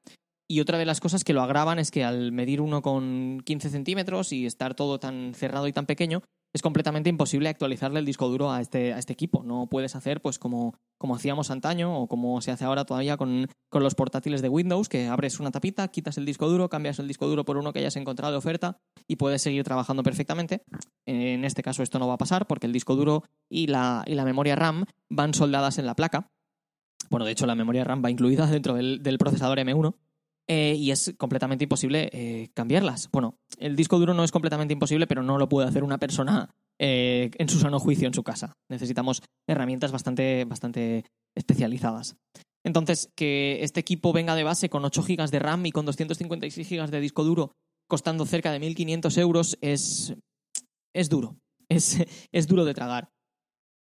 Y 0.48 0.60
otra 0.60 0.78
de 0.78 0.86
las 0.86 1.00
cosas 1.00 1.24
que 1.24 1.32
lo 1.32 1.42
agravan 1.42 1.78
es 1.78 1.90
que 1.90 2.04
al 2.04 2.30
medir 2.30 2.60
uno 2.60 2.80
con 2.80 3.42
15 3.44 3.68
centímetros 3.68 4.32
y 4.32 4.46
estar 4.46 4.74
todo 4.74 5.00
tan 5.00 5.34
cerrado 5.34 5.66
y 5.66 5.72
tan 5.72 5.86
pequeño, 5.86 6.22
es 6.54 6.62
completamente 6.62 7.10
imposible 7.10 7.48
actualizarle 7.48 7.98
el 7.98 8.06
disco 8.06 8.28
duro 8.28 8.52
a 8.52 8.60
este, 8.60 8.94
a 8.94 8.98
este 8.98 9.12
equipo. 9.12 9.42
No 9.42 9.66
puedes 9.66 9.96
hacer 9.96 10.22
pues 10.22 10.38
como, 10.38 10.74
como 10.98 11.16
hacíamos 11.16 11.50
antaño 11.50 11.98
o 11.98 12.06
como 12.06 12.40
se 12.40 12.52
hace 12.52 12.64
ahora 12.64 12.84
todavía 12.84 13.16
con, 13.16 13.48
los 13.72 13.94
portátiles 13.94 14.40
de 14.40 14.48
Windows, 14.48 14.88
que 14.88 15.06
abres 15.08 15.38
una 15.38 15.50
tapita, 15.50 15.88
quitas 15.88 16.16
el 16.16 16.24
disco 16.24 16.48
duro, 16.48 16.70
cambias 16.70 16.98
el 16.98 17.08
disco 17.08 17.26
duro 17.26 17.44
por 17.44 17.58
uno 17.58 17.72
que 17.72 17.80
hayas 17.80 17.96
encontrado 17.96 18.32
de 18.32 18.38
oferta 18.38 18.78
y 19.06 19.16
puedes 19.16 19.42
seguir 19.42 19.64
trabajando 19.64 20.02
perfectamente. 20.02 20.62
En 21.04 21.44
este 21.44 21.62
caso 21.62 21.82
esto 21.82 21.98
no 21.98 22.08
va 22.08 22.14
a 22.14 22.18
pasar 22.18 22.46
porque 22.46 22.66
el 22.66 22.72
disco 22.72 22.96
duro 22.96 23.24
y 23.50 23.66
la, 23.66 24.02
y 24.06 24.14
la 24.14 24.24
memoria 24.24 24.56
RAM 24.56 24.86
van 25.10 25.34
soldadas 25.34 25.78
en 25.78 25.86
la 25.86 25.94
placa. 25.94 26.30
Bueno, 27.10 27.26
de 27.26 27.32
hecho 27.32 27.46
la 27.46 27.54
memoria 27.54 27.84
RAM 27.84 28.02
va 28.02 28.10
incluida 28.10 28.46
dentro 28.46 28.74
del, 28.74 29.02
del 29.02 29.18
procesador 29.18 29.58
M1 29.58 29.94
eh, 30.48 30.76
y 30.78 30.92
es 30.92 31.12
completamente 31.18 31.64
imposible 31.64 32.08
eh, 32.12 32.50
cambiarlas. 32.54 33.10
Bueno, 33.10 33.36
el 33.58 33.74
disco 33.74 33.98
duro 33.98 34.14
no 34.14 34.22
es 34.22 34.30
completamente 34.30 34.72
imposible, 34.72 35.08
pero 35.08 35.22
no 35.22 35.38
lo 35.38 35.48
puede 35.48 35.68
hacer 35.68 35.82
una 35.82 35.98
persona 35.98 36.50
eh, 36.78 37.30
en 37.36 37.48
su 37.48 37.58
sano 37.58 37.80
juicio 37.80 38.06
en 38.06 38.14
su 38.14 38.22
casa. 38.22 38.52
Necesitamos 38.70 39.22
herramientas 39.48 39.90
bastante, 39.90 40.44
bastante 40.44 41.04
especializadas. 41.34 42.16
Entonces, 42.64 43.10
que 43.16 43.62
este 43.62 43.80
equipo 43.80 44.12
venga 44.12 44.36
de 44.36 44.44
base 44.44 44.68
con 44.68 44.84
8 44.84 45.02
GB 45.02 45.30
de 45.30 45.38
RAM 45.40 45.66
y 45.66 45.72
con 45.72 45.84
256 45.84 46.68
GB 46.68 46.90
de 46.90 47.00
disco 47.00 47.24
duro, 47.24 47.52
costando 47.88 48.24
cerca 48.24 48.52
de 48.52 48.60
1.500 48.60 49.18
euros, 49.18 49.58
es, 49.60 50.14
es 50.94 51.08
duro. 51.08 51.36
Es, 51.68 51.98
es, 52.30 52.46
duro 52.46 52.64
de 52.64 52.74
tragar. 52.74 53.10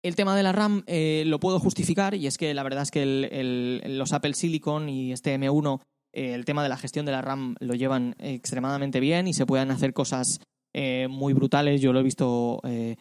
El 0.05 0.14
tema 0.14 0.37
de 0.37 0.45
la 0.45 0.53
RAM 0.53 0.85
lo 0.87 1.40
puedo 1.40 1.59
justificar 1.59 2.14
y 2.14 2.29
es 2.29 2.38
que 2.38 2.55
la 2.55 2.62
verdad 2.62 2.83
es 2.83 2.93
que 2.93 3.83
los 3.87 4.12
Apple 4.12 4.35
Silicon 4.35 4.88
y 4.88 5.12
este 5.12 5.37
M1 5.37 5.81
eh, 6.14 6.33
el 6.35 6.44
tema 6.44 6.62
de 6.62 6.68
la 6.68 6.77
gestión 6.77 7.05
de 7.05 7.12
la 7.12 7.22
RAM 7.22 7.57
lo 7.61 7.74
llevan 7.74 8.14
extremadamente 8.18 9.00
bien 9.00 9.27
y 9.27 9.35
se 9.35 9.46
pueden 9.46 9.70
hacer 9.70 9.92
cosas 9.92 10.40
eh, 10.72 11.09
muy 11.11 11.33
brutales. 11.33 11.81
Yo 11.81 11.92
lo 11.92 12.00
he 12.00 12.05
visto 12.05 12.61
eh, 12.64 12.96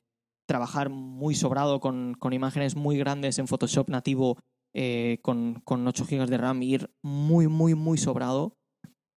trabajar 0.48 0.90
muy 0.90 1.36
sobrado 1.36 1.80
con, 1.80 2.18
imágenes 2.32 2.76
muy 2.76 2.98
grandes 2.98 3.38
en 3.38 3.48
Photoshop 3.48 3.90
nativo 3.90 4.38
con, 5.22 5.62
8 5.68 6.06
GB 6.10 6.26
de 6.26 6.38
RAM 6.38 6.64
ir 6.64 6.90
muy, 7.04 7.48
muy, 7.48 7.76
muy 7.76 8.00
sobrado. 8.00 8.56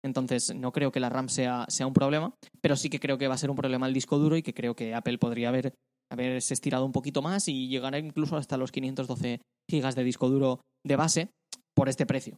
Entonces, 0.03 0.53
no 0.53 0.71
creo 0.71 0.91
que 0.91 0.99
la 0.99 1.09
RAM 1.09 1.29
sea, 1.29 1.65
sea 1.69 1.87
un 1.87 1.93
problema, 1.93 2.35
pero 2.61 2.75
sí 2.75 2.89
que 2.89 2.99
creo 2.99 3.17
que 3.17 3.27
va 3.27 3.35
a 3.35 3.39
ser 3.39 3.49
un 3.49 3.55
problema 3.55 3.87
el 3.87 3.93
disco 3.93 4.19
duro 4.19 4.35
y 4.35 4.43
que 4.43 4.53
creo 4.53 4.75
que 4.75 4.93
Apple 4.93 5.17
podría 5.17 5.49
haber, 5.49 5.73
haberse 6.11 6.53
estirado 6.53 6.85
un 6.85 6.91
poquito 6.91 7.21
más 7.21 7.47
y 7.47 7.69
llegar 7.69 7.95
incluso 7.95 8.35
hasta 8.35 8.57
los 8.57 8.71
512 8.71 9.39
gigas 9.67 9.95
de 9.95 10.03
disco 10.03 10.29
duro 10.29 10.59
de 10.85 10.95
base 10.97 11.31
por 11.73 11.89
este 11.89 12.05
precio. 12.05 12.37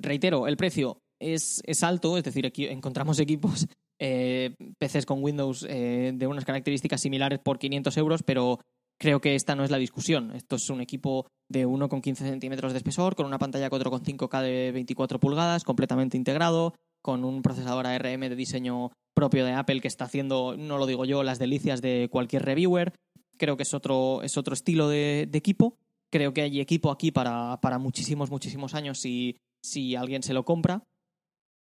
Reitero, 0.00 0.46
el 0.46 0.56
precio 0.56 0.98
es, 1.20 1.62
es 1.64 1.82
alto, 1.82 2.16
es 2.16 2.24
decir, 2.24 2.46
aquí 2.46 2.66
encontramos 2.66 3.20
equipos, 3.20 3.66
eh, 4.00 4.54
PCs 4.78 5.06
con 5.06 5.22
Windows 5.22 5.66
eh, 5.68 6.12
de 6.14 6.26
unas 6.26 6.44
características 6.44 7.00
similares 7.00 7.38
por 7.38 7.58
500 7.58 7.96
euros, 7.98 8.22
pero 8.22 8.58
creo 8.98 9.20
que 9.20 9.34
esta 9.34 9.54
no 9.54 9.64
es 9.64 9.70
la 9.70 9.78
discusión. 9.78 10.32
Esto 10.32 10.56
es 10.56 10.68
un 10.70 10.80
equipo 10.80 11.26
de 11.48 11.66
1,15 11.66 12.16
centímetros 12.16 12.72
de 12.72 12.78
espesor, 12.78 13.14
con 13.14 13.26
una 13.26 13.38
pantalla 13.38 13.70
4,5K 13.70 14.42
de 14.42 14.72
24 14.72 15.20
pulgadas, 15.20 15.64
completamente 15.64 16.16
integrado, 16.16 16.74
con 17.02 17.24
un 17.24 17.42
procesador 17.42 17.86
ARM 17.86 18.20
de 18.20 18.36
diseño 18.36 18.90
propio 19.14 19.44
de 19.44 19.52
Apple 19.52 19.80
que 19.80 19.88
está 19.88 20.04
haciendo, 20.04 20.56
no 20.56 20.78
lo 20.78 20.86
digo 20.86 21.04
yo, 21.04 21.22
las 21.22 21.38
delicias 21.38 21.80
de 21.82 22.08
cualquier 22.10 22.44
reviewer. 22.44 22.92
Creo 23.38 23.56
que 23.56 23.62
es 23.62 23.74
otro, 23.74 24.22
es 24.22 24.36
otro 24.36 24.54
estilo 24.54 24.88
de, 24.88 25.28
equipo. 25.32 25.76
Creo 26.10 26.34
que 26.34 26.42
hay 26.42 26.60
equipo 26.60 26.90
aquí 26.90 27.10
para, 27.10 27.58
para 27.62 27.78
muchísimos, 27.78 28.30
muchísimos 28.30 28.74
años 28.74 28.98
si, 28.98 29.36
si 29.64 29.96
alguien 29.96 30.22
se 30.22 30.34
lo 30.34 30.44
compra. 30.44 30.84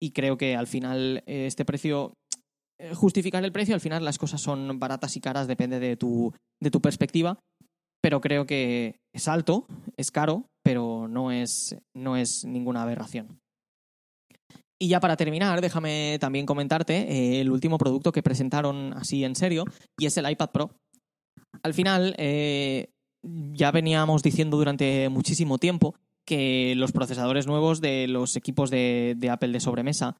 Y 0.00 0.12
creo 0.12 0.36
que 0.38 0.54
al 0.54 0.66
final 0.66 1.22
eh, 1.26 1.46
este 1.46 1.64
precio 1.64 2.14
eh, 2.80 2.94
justificar 2.94 3.44
el 3.44 3.52
precio, 3.52 3.74
al 3.74 3.80
final 3.80 4.04
las 4.04 4.18
cosas 4.18 4.40
son 4.40 4.78
baratas 4.78 5.16
y 5.16 5.20
caras, 5.20 5.48
depende 5.48 5.80
de 5.80 5.96
tu, 5.96 6.32
de 6.62 6.70
tu 6.70 6.80
perspectiva, 6.80 7.40
pero 8.00 8.20
creo 8.20 8.46
que 8.46 8.96
es 9.12 9.26
alto, 9.26 9.66
es 9.96 10.10
caro, 10.10 10.46
pero 10.64 11.08
no 11.08 11.32
es, 11.32 11.76
no 11.96 12.16
es 12.16 12.44
ninguna 12.44 12.82
aberración. 12.82 13.40
Y 14.80 14.88
ya 14.88 15.00
para 15.00 15.16
terminar, 15.16 15.60
déjame 15.60 16.18
también 16.20 16.46
comentarte 16.46 17.12
eh, 17.12 17.40
el 17.40 17.50
último 17.50 17.78
producto 17.78 18.12
que 18.12 18.22
presentaron 18.22 18.92
así 18.92 19.24
en 19.24 19.34
serio, 19.34 19.64
y 19.98 20.06
es 20.06 20.16
el 20.16 20.30
iPad 20.30 20.50
Pro. 20.50 20.70
Al 21.64 21.74
final, 21.74 22.14
ya 22.16 23.72
veníamos 23.72 24.22
diciendo 24.22 24.56
durante 24.56 25.08
muchísimo 25.08 25.58
tiempo 25.58 25.96
que 26.28 26.74
los 26.76 26.92
procesadores 26.92 27.46
nuevos 27.46 27.80
de 27.80 28.06
los 28.06 28.36
equipos 28.36 28.68
de 28.68 29.28
Apple 29.32 29.48
de 29.48 29.60
sobremesa 29.60 30.18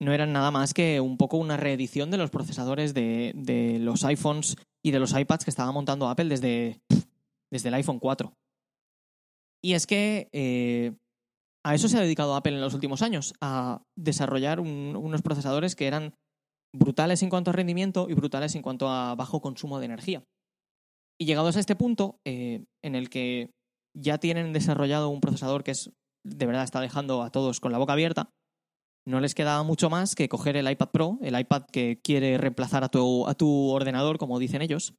no 0.00 0.12
eran 0.12 0.32
nada 0.32 0.50
más 0.50 0.72
que 0.72 1.00
un 1.00 1.18
poco 1.18 1.36
una 1.36 1.56
reedición 1.56 2.10
de 2.10 2.16
los 2.16 2.30
procesadores 2.30 2.94
de, 2.94 3.78
los 3.78 4.02
iPhones 4.04 4.56
y 4.82 4.90
de 4.90 4.98
los 4.98 5.14
iPads 5.14 5.44
que 5.44 5.50
estaba 5.50 5.72
montando 5.72 6.08
Apple 6.08 6.28
desde, 6.28 6.80
desde 7.50 7.68
el 7.68 7.74
iPhone 7.74 7.98
4. 7.98 8.32
Y 9.62 9.74
es 9.74 9.86
que 9.86 10.28
eh, 10.32 10.94
a 11.64 11.74
eso 11.74 11.88
se 11.88 11.96
ha 11.96 12.00
dedicado 12.00 12.34
Apple 12.34 12.54
en 12.54 12.60
los 12.60 12.74
últimos 12.74 13.02
años, 13.02 13.34
a 13.40 13.82
desarrollar 13.94 14.58
unos 14.58 15.22
procesadores 15.22 15.76
que 15.76 15.86
eran 15.86 16.14
brutales 16.74 17.22
en 17.22 17.30
cuanto 17.30 17.50
a 17.50 17.52
rendimiento 17.52 18.08
y 18.08 18.14
brutales 18.14 18.54
en 18.54 18.62
cuanto 18.62 18.88
a 18.88 19.14
bajo 19.14 19.40
consumo 19.40 19.78
de 19.78 19.84
energía. 19.84 20.24
Y 21.20 21.26
llegados 21.26 21.56
a 21.56 21.60
este 21.60 21.76
punto, 21.76 22.18
eh, 22.24 22.64
en 22.82 22.94
el 22.96 23.08
que 23.10 23.50
ya 23.94 24.18
tienen 24.18 24.52
desarrollado 24.52 25.08
un 25.08 25.20
procesador 25.20 25.64
que 25.64 25.72
es 25.72 25.92
de 26.24 26.46
verdad 26.46 26.64
está 26.64 26.80
dejando 26.80 27.22
a 27.22 27.30
todos 27.30 27.60
con 27.60 27.72
la 27.72 27.78
boca 27.78 27.94
abierta, 27.94 28.30
no 29.06 29.20
les 29.20 29.34
quedaba 29.34 29.62
mucho 29.62 29.90
más 29.90 30.14
que 30.14 30.28
coger 30.28 30.56
el 30.56 30.70
iPad 30.70 30.90
Pro, 30.90 31.18
el 31.22 31.38
iPad 31.38 31.64
que 31.72 32.00
quiere 32.02 32.38
reemplazar 32.38 32.84
a 32.84 32.88
tu, 32.88 33.26
a 33.26 33.34
tu 33.34 33.70
ordenador, 33.70 34.18
como 34.18 34.38
dicen 34.38 34.62
ellos, 34.62 34.94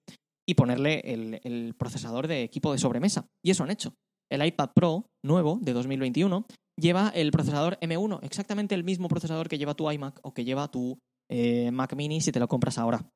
y 0.47 0.55
ponerle 0.55 0.99
el, 1.05 1.73
procesador 1.77 2.27
de 2.27 2.43
equipo 2.43 2.73
de 2.73 2.79
sobremesa. 2.79 3.27
Y 3.43 3.51
eso 3.51 3.63
han 3.63 3.71
hecho. 3.71 3.95
El 4.29 4.45
iPad 4.45 4.71
Pro 4.75 5.05
nuevo 5.23 5.59
de 5.61 5.71
2021 5.71 6.45
lleva 6.77 7.09
el 7.09 7.31
procesador 7.31 7.77
M1, 7.79 8.19
exactamente 8.23 8.75
el 8.75 8.83
mismo 8.83 9.07
procesador 9.07 9.47
que 9.47 9.57
lleva 9.57 9.75
tu 9.75 9.89
iMac 9.89 10.19
o 10.23 10.33
que 10.33 10.43
lleva 10.43 10.69
tu 10.69 10.97
eh, 11.31 11.71
Mac 11.71 11.95
Mini 11.95 12.19
si 12.19 12.31
te 12.31 12.39
lo 12.39 12.47
compras 12.47 12.77
ahora. 12.77 13.07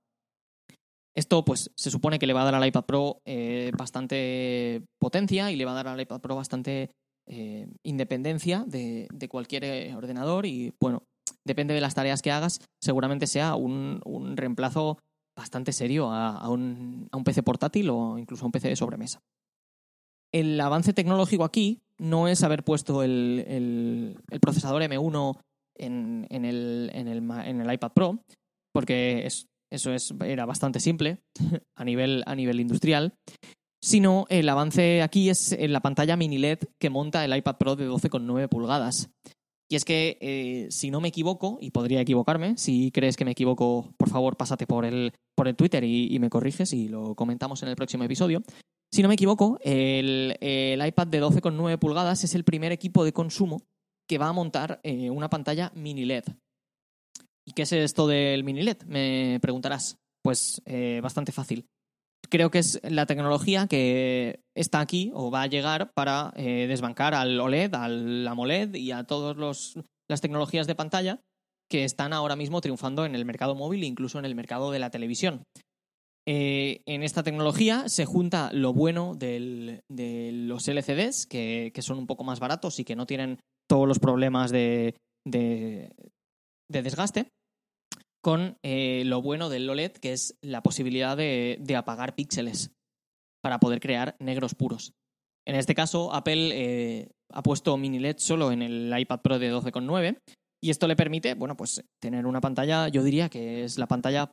Esto, 1.18 1.44
pues, 1.44 1.72
se 1.76 1.90
supone 1.90 2.20
que 2.20 2.28
le 2.28 2.34
va 2.34 2.44
a 2.44 2.46
dar 2.46 2.54
al 2.54 2.68
iPad 2.68 2.86
Pro 2.86 3.22
eh, 3.26 3.72
bastante 3.76 4.84
potencia 5.00 5.52
y 5.52 5.56
le 5.56 5.66
va 5.66 5.72
a 5.72 5.74
dar 5.74 5.88
al 5.88 6.00
iPad 6.00 6.22
Pro 6.22 6.36
bastante 6.36 6.92
eh, 7.28 7.68
independencia 7.82 8.64
de, 8.68 9.08
cualquier 9.28 9.64
eh, 9.64 9.96
ordenador 9.96 10.46
y, 10.46 10.76
bueno, 10.80 11.02
depende 11.44 11.74
de 11.74 11.82
las 11.82 11.96
tareas 11.96 12.22
que 12.22 12.32
hagas, 12.32 12.60
seguramente 12.80 13.26
sea 13.26 13.56
un, 13.56 14.00
reemplazo 14.38 15.00
bastante 15.36 15.74
serio 15.74 16.12
a, 16.12 16.48
un, 16.50 17.10
PC 17.26 17.42
portátil 17.42 17.90
o 17.90 18.20
incluso 18.20 18.46
a 18.46 18.50
un 18.50 18.52
PC 18.52 18.70
de 18.70 18.76
sobremesa. 18.76 19.20
El 20.32 20.62
avance 20.62 20.94
tecnológico 20.94 21.46
aquí 21.46 21.80
no 22.00 22.28
es 22.28 22.44
haber 22.44 22.64
puesto 22.64 23.02
el, 23.02 24.20
procesador 24.40 24.84
M1 24.84 25.40
en, 25.80 26.28
el, 26.30 26.92
en, 26.94 27.08
el, 27.08 27.74
iPad 27.74 27.92
Pro, 27.94 28.20
porque 28.72 29.28
eso 29.72 29.94
es, 29.94 30.14
era 30.24 30.46
bastante 30.46 30.80
simple 30.80 31.20
a 31.76 31.84
nivel, 31.84 32.24
a 32.26 32.36
nivel 32.36 32.60
industrial, 32.60 33.14
sino 33.82 34.26
el 34.30 34.50
avance 34.50 35.02
aquí 35.02 35.30
es 35.30 35.52
en 35.52 35.74
la 35.74 35.82
pantalla 35.82 36.18
mini 36.18 36.38
LED 36.38 36.60
que 36.80 36.90
monta 36.90 37.24
el 37.24 37.36
iPad 37.36 37.58
Pro 37.58 37.76
de 37.76 37.90
12,9 37.90 38.50
pulgadas. 38.50 39.10
Y 39.70 39.76
es 39.76 39.84
que, 39.84 40.18
eh, 40.22 40.68
si 40.72 40.92
no 40.92 41.02
me 41.02 41.10
equivoco, 41.10 41.58
y 41.60 41.72
podría 41.72 42.00
equivocarme, 42.00 42.58
si 42.58 42.90
crees 42.92 43.18
que 43.18 43.26
me 43.26 43.32
equivoco, 43.32 43.94
por 43.98 44.10
favor, 44.10 44.38
pásate 44.38 44.66
por 44.66 44.86
el, 44.86 45.12
por 45.36 45.48
el 45.48 45.58
Twitter 45.58 45.84
y, 45.84 46.18
me 46.20 46.30
corriges 46.30 46.72
y 46.72 46.88
lo 46.88 47.16
comentamos 47.16 47.64
en 47.64 47.70
el 47.70 47.76
próximo 47.76 48.06
episodio. 48.06 48.44
Si 48.94 49.02
no 49.02 49.10
me 49.10 49.16
equivoco, 49.16 49.60
el, 49.62 50.38
iPad 50.42 51.08
de 51.08 51.22
12,9 51.22 51.78
pulgadas 51.80 52.24
es 52.24 52.34
el 52.34 52.46
primer 52.46 52.72
equipo 52.72 53.04
de 53.04 53.12
consumo 53.12 53.62
que 54.08 54.18
va 54.18 54.30
a 54.30 54.34
montar 54.34 54.80
eh, 54.84 55.10
una 55.10 55.30
pantalla 55.30 55.74
mini 55.76 56.06
LED. 56.06 56.24
¿Y 57.48 57.54
qué 57.54 57.62
es 57.62 57.72
esto 57.72 58.08
del 58.08 58.44
mini 58.44 58.62
LED? 58.62 58.84
Me 58.84 59.40
preguntarás. 59.42 59.98
Pues 60.22 60.62
eh, 60.66 61.00
bastante 61.02 61.32
fácil 61.32 61.66
creo 62.30 62.52
que 62.52 62.60
es 62.60 62.80
la 62.84 63.06
tecnología 63.06 63.68
que 63.68 64.42
está 64.56 64.80
aquí 64.80 65.12
o 65.14 65.32
va 65.32 65.44
a 65.44 65.48
llegar 65.48 65.92
para 65.94 66.34
eh, 66.36 66.66
desbancar 66.68 67.14
al 67.14 67.40
OLED, 67.40 67.74
al 67.76 68.28
AMOLED 68.28 68.76
y 68.76 68.92
a 68.92 69.04
todas 69.06 69.38
las 70.10 70.22
tecnologías 70.22 70.68
de 70.68 70.76
pantalla 70.76 71.22
que 71.70 71.84
están 71.84 72.14
ahora 72.14 72.36
mismo 72.36 72.62
triunfando 72.62 73.06
en 73.06 73.16
el 73.16 73.26
mercado 73.26 73.56
móvil 73.56 73.84
e 73.84 73.88
incluso 73.88 74.20
en 74.20 74.26
el 74.26 74.36
mercado 74.36 74.72
de 74.72 74.80
la 74.80 74.90
televisión. 74.90 75.44
Eh, 76.26 76.82
en 76.86 77.04
esta 77.04 77.24
tecnología 77.24 77.88
se 77.88 78.06
junta 78.06 78.52
lo 78.52 78.74
bueno 78.74 79.16
de 79.16 79.82
los 79.90 80.68
LCDs, 80.68 81.26
que, 81.26 81.72
son 81.80 81.98
un 81.98 82.08
poco 82.08 82.24
más 82.24 82.40
baratos 82.40 82.80
y 82.80 82.86
que 82.86 82.96
no 82.96 83.06
tienen 83.06 83.40
todos 83.70 83.88
los 83.88 84.00
problemas 84.00 84.52
de 84.52 84.96
desgaste, 86.70 87.30
con 88.28 88.58
eh, 88.62 89.04
lo 89.06 89.22
bueno 89.22 89.48
del 89.48 89.70
OLED, 89.70 89.94
que 89.94 90.12
es 90.12 90.36
la 90.42 90.62
posibilidad 90.62 91.16
de, 91.16 91.76
apagar 91.78 92.14
píxeles 92.14 92.74
para 93.42 93.62
poder 93.62 93.80
crear 93.80 94.18
negros 94.20 94.54
puros. 94.54 94.92
En 95.48 95.56
este 95.56 95.74
caso, 95.74 96.14
Apple 96.14 96.50
eh, 96.52 97.08
ha 97.32 97.42
puesto 97.42 97.78
mini 97.78 98.00
LED 98.00 98.18
solo 98.18 98.52
en 98.52 98.64
el 98.64 98.94
iPad 99.00 99.22
Pro 99.22 99.40
de 99.40 99.54
12,9 99.54 100.18
y 100.62 100.72
esto 100.72 100.90
le 100.90 100.98
permite, 100.98 101.36
bueno, 101.36 101.56
pues 101.56 101.82
tener 102.02 102.26
una 102.26 102.42
pantalla, 102.42 102.90
yo 102.90 103.02
diría 103.02 103.30
que 103.30 103.64
es 103.64 103.78
la 103.78 103.88
pantalla 103.88 104.30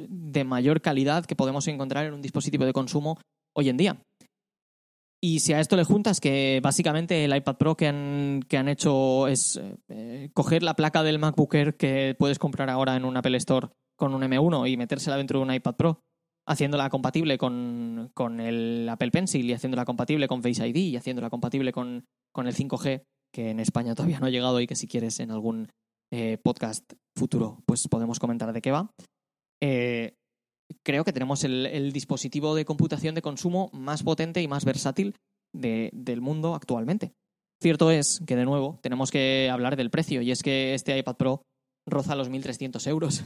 de 0.00 0.44
mayor 0.44 0.80
calidad 0.80 1.26
que 1.26 1.36
podemos 1.36 1.68
encontrar 1.68 2.06
en 2.06 2.14
un 2.14 2.22
dispositivo 2.22 2.64
de 2.64 2.72
consumo 2.72 3.20
hoy 3.54 3.68
en 3.68 3.76
día. 3.76 4.02
Y 5.20 5.40
si 5.40 5.52
a 5.52 5.60
esto 5.60 5.76
le 5.76 5.84
juntas 5.84 6.20
que 6.20 6.60
básicamente 6.62 7.24
el 7.24 7.34
iPad 7.34 7.56
Pro 7.56 7.76
que 7.76 7.88
han, 7.88 8.40
que 8.48 8.56
han 8.56 8.68
hecho 8.68 9.26
es 9.26 9.60
eh, 9.88 10.30
coger 10.32 10.62
la 10.62 10.74
placa 10.74 11.02
del 11.02 11.18
MacBook 11.18 11.54
Air 11.54 11.76
que 11.76 12.14
puedes 12.16 12.38
comprar 12.38 12.70
ahora 12.70 12.94
en 12.94 13.04
un 13.04 13.16
Apple 13.16 13.36
Store 13.38 13.68
con 13.96 14.14
un 14.14 14.22
M1 14.22 14.70
y 14.70 14.76
metérsela 14.76 15.16
dentro 15.16 15.40
de 15.40 15.44
un 15.44 15.52
iPad 15.52 15.74
Pro, 15.74 16.04
haciéndola 16.46 16.88
compatible 16.88 17.36
con, 17.36 18.12
el 18.40 18.88
Apple 18.88 19.10
Pencil 19.10 19.50
y 19.50 19.52
haciéndola 19.52 19.84
compatible 19.84 20.28
con 20.28 20.42
Face 20.42 20.66
ID 20.66 20.76
y 20.76 20.96
haciéndola 20.96 21.30
compatible 21.30 21.72
con, 21.72 22.06
el 22.36 22.54
5G, 22.54 23.02
que 23.34 23.50
en 23.50 23.58
España 23.58 23.96
todavía 23.96 24.20
no 24.20 24.26
ha 24.26 24.30
llegado 24.30 24.60
y 24.60 24.68
que 24.68 24.76
si 24.76 24.86
quieres 24.86 25.18
en 25.18 25.32
algún 25.32 25.68
eh, 26.12 26.38
podcast 26.38 26.92
futuro 27.16 27.58
pues 27.66 27.88
podemos 27.88 28.20
comentar 28.20 28.52
de 28.52 28.62
qué 28.62 28.70
va. 28.70 28.94
Eh, 29.60 30.17
creo 30.82 31.04
que 31.04 31.12
tenemos 31.12 31.44
el, 31.44 31.92
dispositivo 31.92 32.54
de 32.54 32.64
computación 32.64 33.14
de 33.14 33.22
consumo 33.22 33.70
más 33.72 34.02
potente 34.02 34.42
y 34.42 34.48
más 34.48 34.64
versátil 34.64 35.14
del 35.52 36.20
mundo 36.20 36.54
actualmente. 36.54 37.12
Cierto 37.60 37.90
es 37.90 38.20
que, 38.26 38.36
de 38.36 38.44
nuevo, 38.44 38.78
tenemos 38.82 39.10
que 39.10 39.48
hablar 39.50 39.76
del 39.76 39.90
precio, 39.90 40.22
y 40.22 40.30
es 40.30 40.42
que 40.42 40.74
este 40.74 40.96
iPad 40.96 41.16
Pro 41.16 41.42
roza 41.86 42.14
los 42.14 42.30
1.300 42.30 42.86
euros. 42.88 43.24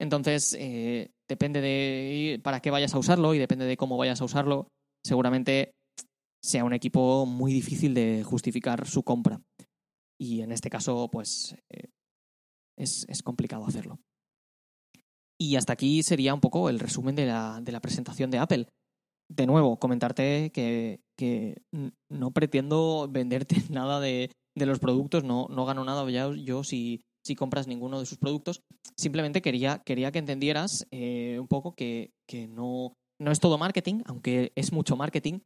Entonces, 0.00 0.56
eh, 0.58 1.10
depende 1.28 1.60
de 1.60 2.40
para 2.44 2.60
qué 2.60 2.70
vayas 2.70 2.94
a 2.94 2.98
usarlo 2.98 3.34
y 3.34 3.38
depende 3.38 3.64
de 3.64 3.76
cómo 3.76 3.96
vayas 3.96 4.20
a 4.20 4.24
usarlo, 4.24 4.68
seguramente 5.04 5.72
sea 6.40 6.64
un 6.64 6.72
equipo 6.72 7.26
muy 7.26 7.52
difícil 7.52 7.94
de 7.94 8.22
justificar 8.22 8.86
su 8.86 9.02
compra. 9.02 9.40
Y 10.20 10.42
en 10.42 10.52
este 10.52 10.70
caso, 10.70 11.08
pues 11.10 11.56
eh, 11.70 11.88
es 12.76 13.22
complicado 13.24 13.66
hacerlo. 13.66 13.98
Y 15.40 15.56
hasta 15.56 15.72
aquí 15.72 16.02
sería 16.02 16.34
un 16.34 16.40
poco 16.40 16.68
el 16.68 16.80
resumen 16.80 17.14
de 17.14 17.26
la, 17.26 17.60
de 17.62 17.72
la 17.72 17.80
presentación 17.80 18.30
de 18.30 18.38
Apple. 18.38 18.68
De 19.30 19.46
nuevo, 19.46 19.78
comentarte 19.78 20.50
que, 20.52 21.00
que 21.16 21.62
no 22.08 22.30
pretendo 22.32 23.08
venderte 23.10 23.56
nada 23.70 24.00
de, 24.00 24.30
de 24.56 24.66
los 24.66 24.78
productos, 24.78 25.24
no, 25.24 25.46
no 25.48 25.64
gano 25.64 25.84
nada 25.84 26.04
yo 26.36 26.64
si, 26.64 27.02
si 27.24 27.34
compras 27.34 27.66
ninguno 27.66 28.00
de 28.00 28.06
sus 28.06 28.18
productos. 28.18 28.62
Simplemente 28.96 29.42
quería, 29.42 29.80
quería 29.84 30.10
que 30.10 30.18
entendieras 30.18 30.86
eh, 30.90 31.38
un 31.40 31.46
poco 31.46 31.74
que, 31.74 32.10
que 32.26 32.48
no, 32.48 32.94
no 33.20 33.30
es 33.30 33.40
todo 33.40 33.58
marketing, 33.58 34.02
aunque 34.06 34.52
es 34.56 34.72
mucho 34.72 34.96
marketing, 34.96 35.40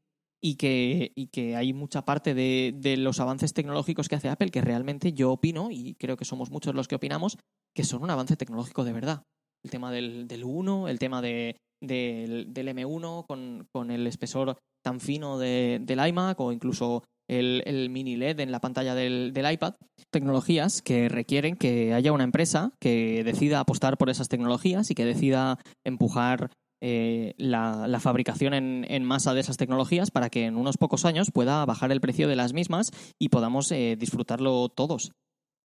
y 0.44 0.56
que, 0.56 1.12
y 1.14 1.28
que 1.28 1.54
hay 1.54 1.72
mucha 1.72 2.04
parte 2.04 2.34
de, 2.34 2.74
de, 2.76 2.96
los 2.96 3.20
avances 3.20 3.52
tecnológicos 3.52 4.08
que 4.08 4.16
hace 4.16 4.28
Apple 4.28 4.50
que 4.50 4.60
realmente 4.60 5.12
yo 5.12 5.32
opino, 5.32 5.70
y 5.70 5.94
creo 5.94 6.16
que 6.16 6.24
somos 6.24 6.50
muchos 6.50 6.74
los 6.74 6.88
que 6.88 6.96
opinamos, 6.96 7.38
que 7.74 7.84
son 7.84 8.02
un 8.02 8.10
avance 8.10 8.36
tecnológico 8.36 8.84
de 8.84 8.92
verdad. 8.92 9.22
El 9.64 9.70
tema 9.70 9.92
del, 9.92 10.26
del 10.26 10.44
1, 10.44 10.88
el 10.88 10.98
tema 10.98 11.22
de, 11.22 11.56
del, 11.80 12.52
del, 12.52 12.68
M1 12.68 13.26
con, 13.26 13.68
con, 13.72 13.90
el 13.90 14.06
espesor 14.06 14.58
tan 14.84 15.00
fino 15.00 15.38
de, 15.38 15.78
del 15.80 16.06
iMac 16.06 16.38
o 16.40 16.52
incluso 16.52 17.04
el, 17.30 17.62
el, 17.66 17.88
mini 17.90 18.16
LED 18.16 18.40
en 18.40 18.52
la 18.52 18.60
pantalla 18.60 18.94
del, 18.94 19.32
del 19.32 19.52
iPad. 19.52 19.74
Tecnologías 20.10 20.82
que 20.82 21.08
requieren 21.08 21.56
que 21.56 21.94
haya 21.94 22.12
una 22.12 22.24
empresa 22.24 22.72
que 22.80 23.22
decida 23.24 23.60
apostar 23.60 23.96
por 23.98 24.10
esas 24.10 24.28
tecnologías 24.28 24.90
y 24.90 24.94
que 24.94 25.04
decida 25.04 25.58
empujar 25.84 26.50
eh, 26.84 27.34
la, 27.36 27.86
la, 27.86 28.00
fabricación 28.00 28.54
en, 28.54 28.84
en, 28.88 29.04
masa 29.04 29.34
de 29.34 29.40
esas 29.40 29.56
tecnologías 29.56 30.10
para 30.10 30.30
que 30.30 30.46
en 30.46 30.56
unos 30.56 30.78
pocos 30.78 31.04
años 31.04 31.30
pueda 31.32 31.64
bajar 31.64 31.92
el 31.92 32.00
precio 32.00 32.26
de 32.26 32.34
las 32.34 32.54
mismas 32.54 32.90
y 33.20 33.28
podamos 33.28 33.70
eh, 33.70 33.94
disfrutarlo 33.96 34.68
todos. 34.68 35.12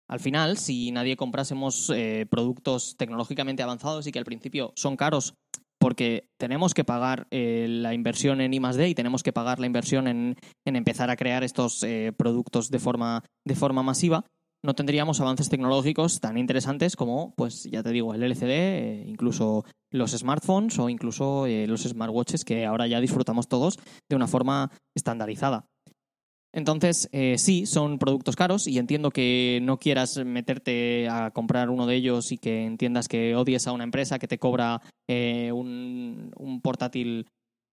Al 0.08 0.20
final, 0.20 0.58
si 0.58 0.90
nadie 0.90 1.16
comprásemos 1.16 1.90
eh, 1.94 2.26
productos 2.28 2.96
tecnológicamente 2.96 3.62
avanzados 3.62 4.06
y 4.06 4.12
que 4.12 4.18
al 4.18 4.24
principio 4.24 4.72
son 4.76 4.96
caros 4.96 5.34
porque 5.78 6.30
tenemos 6.38 6.72
que 6.72 6.84
pagar 6.84 7.26
eh, 7.30 7.66
la 7.68 7.92
inversión 7.92 8.40
en 8.40 8.54
I+.D. 8.54 8.88
y 8.88 8.94
tenemos 8.94 9.22
que 9.22 9.34
pagar 9.34 9.60
la 9.60 9.66
inversión 9.66 10.08
en, 10.08 10.36
en 10.64 10.76
empezar 10.76 11.10
a 11.10 11.16
crear 11.16 11.44
estos 11.44 11.82
eh, 11.82 12.12
productos 12.16 12.70
de 12.70 12.78
forma, 12.78 13.22
de 13.44 13.54
forma 13.54 13.82
masiva, 13.82 14.24
no 14.64 14.74
tendríamos 14.74 15.20
avances 15.20 15.50
tecnológicos 15.50 16.20
tan 16.20 16.38
interesantes 16.38 16.96
como, 16.96 17.34
pues 17.36 17.64
ya 17.64 17.82
te 17.82 17.90
digo, 17.90 18.14
el 18.14 18.22
LCD, 18.22 18.48
eh, 18.48 19.04
incluso 19.06 19.66
los 19.90 20.12
smartphones 20.12 20.78
o 20.78 20.88
incluso 20.88 21.44
eh, 21.46 21.66
los 21.66 21.82
smartwatches 21.82 22.46
que 22.46 22.64
ahora 22.64 22.86
ya 22.86 22.98
disfrutamos 22.98 23.46
todos 23.46 23.78
de 24.08 24.16
una 24.16 24.26
forma 24.26 24.70
estandarizada. 24.96 25.66
Entonces, 26.54 27.08
eh, 27.10 27.36
sí, 27.36 27.66
son 27.66 27.98
productos 27.98 28.36
caros 28.36 28.68
y 28.68 28.78
entiendo 28.78 29.10
que 29.10 29.58
no 29.62 29.78
quieras 29.78 30.24
meterte 30.24 31.08
a 31.08 31.32
comprar 31.32 31.68
uno 31.68 31.86
de 31.86 31.96
ellos 31.96 32.30
y 32.30 32.38
que 32.38 32.64
entiendas 32.64 33.08
que 33.08 33.34
odies 33.34 33.66
a 33.66 33.72
una 33.72 33.82
empresa 33.82 34.20
que 34.20 34.28
te 34.28 34.38
cobra 34.38 34.80
eh, 35.08 35.50
un, 35.50 36.30
portátil 36.62 37.26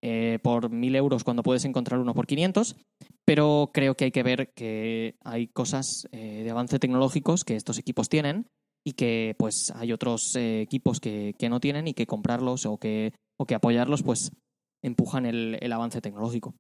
eh, 0.04 0.40
por 0.42 0.72
mil 0.72 0.96
euros 0.96 1.24
cuando 1.24 1.44
puedes 1.44 1.64
encontrar 1.64 2.00
uno 2.00 2.16
por 2.16 2.26
500, 2.26 2.76
pero 3.24 3.70
creo 3.72 3.96
que 3.96 4.06
hay 4.06 4.12
que 4.12 4.24
ver 4.24 4.52
que 4.56 5.16
hay 5.24 5.48
cosas 5.48 6.08
eh, 6.12 6.42
de 6.44 6.50
avance 6.50 6.80
tecnológicos 6.80 7.44
que 7.44 7.56
estos 7.56 7.78
equipos 7.78 8.10
tienen 8.10 8.48
y 8.84 8.94
que 8.94 9.36
pues 9.38 9.72
hay 9.76 9.94
otros 9.94 10.36
eh, 10.36 10.62
equipos 10.62 11.00
que, 11.00 11.36
que, 11.38 11.50
no 11.50 11.60
tienen 11.60 11.88
y 11.88 11.94
que 11.94 12.08
comprarlos 12.08 12.66
o 12.66 12.78
que, 12.78 13.14
o 13.40 13.46
que 13.46 13.54
apoyarlos 13.54 14.02
pues 14.02 14.32
empujan 14.84 15.28
el, 15.28 15.60
el, 15.62 15.72
avance 15.72 16.02
tecnológico. 16.02 16.56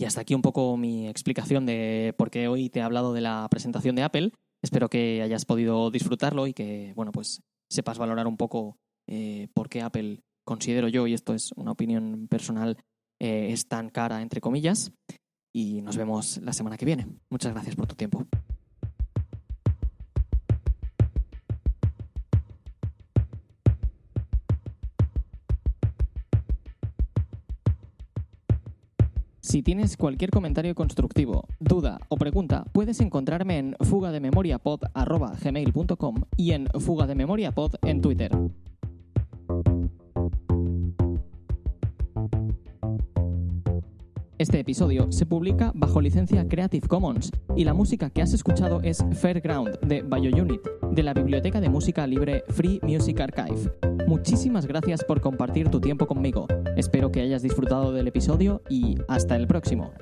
Y 0.00 0.06
hasta 0.06 0.22
aquí 0.22 0.34
un 0.34 0.40
poco 0.40 0.78
mi 0.78 1.08
explicación 1.08 1.66
de 1.66 2.14
por 2.16 2.30
qué 2.30 2.48
hoy 2.48 2.70
te 2.70 2.78
he 2.78 2.82
hablado 2.82 3.12
de 3.12 3.20
la 3.20 3.46
presentación 3.50 3.94
de 3.96 4.02
Apple. 4.02 4.32
Espero 4.62 4.88
que 4.88 5.20
hayas 5.20 5.44
podido 5.44 5.90
disfrutarlo 5.90 6.46
y 6.46 6.54
que 6.54 6.94
bueno 6.96 7.12
pues 7.12 7.42
sepas 7.68 7.98
valorar 7.98 8.26
un 8.26 8.38
poco 8.38 8.78
eh, 9.06 9.48
por 9.52 9.68
qué 9.68 9.82
Apple 9.82 10.22
considero 10.42 10.88
yo, 10.88 11.06
y 11.06 11.12
esto 11.12 11.34
es 11.34 11.52
una 11.54 11.72
opinión 11.72 12.28
personal, 12.28 12.78
eh, 13.20 13.48
es 13.50 13.68
tan 13.68 13.90
cara, 13.90 14.22
entre 14.22 14.40
comillas. 14.40 14.90
Y 15.52 15.82
nos 15.82 15.98
vemos 15.98 16.38
la 16.38 16.54
semana 16.54 16.78
que 16.78 16.86
viene. 16.86 17.06
Muchas 17.28 17.52
gracias 17.52 17.76
por 17.76 17.86
tu 17.86 17.94
tiempo. 17.94 18.24
Si 29.50 29.62
tienes 29.64 29.96
cualquier 29.96 30.30
comentario 30.30 30.76
constructivo, 30.76 31.48
duda 31.58 31.98
o 32.08 32.16
pregunta, 32.16 32.64
puedes 32.70 33.00
encontrarme 33.00 33.58
en 33.58 33.74
fugadememoriapod.gmail.com 33.80 36.22
y 36.36 36.52
en 36.52 36.68
fugadememoriapod 36.68 37.74
en 37.82 38.00
Twitter. 38.00 38.30
Este 44.38 44.60
episodio 44.60 45.10
se 45.10 45.26
publica 45.26 45.72
bajo 45.74 46.00
licencia 46.00 46.46
Creative 46.46 46.86
Commons 46.86 47.32
y 47.56 47.64
la 47.64 47.74
música 47.74 48.08
que 48.08 48.22
has 48.22 48.32
escuchado 48.32 48.80
es 48.82 49.04
Fairground 49.14 49.80
de 49.80 50.02
BioUnit, 50.02 50.60
de 50.92 51.02
la 51.02 51.14
biblioteca 51.14 51.60
de 51.60 51.68
música 51.68 52.06
libre 52.06 52.44
Free 52.48 52.80
Music 52.82 53.20
Archive. 53.20 53.72
Muchísimas 54.06 54.66
gracias 54.66 55.04
por 55.04 55.20
compartir 55.20 55.68
tu 55.70 55.80
tiempo 55.80 56.06
conmigo. 56.06 56.46
Espero 56.76 57.12
que 57.12 57.20
hayas 57.20 57.42
disfrutado 57.42 57.92
del 57.92 58.08
episodio 58.08 58.62
y 58.68 58.96
hasta 59.08 59.36
el 59.36 59.46
próximo. 59.46 59.92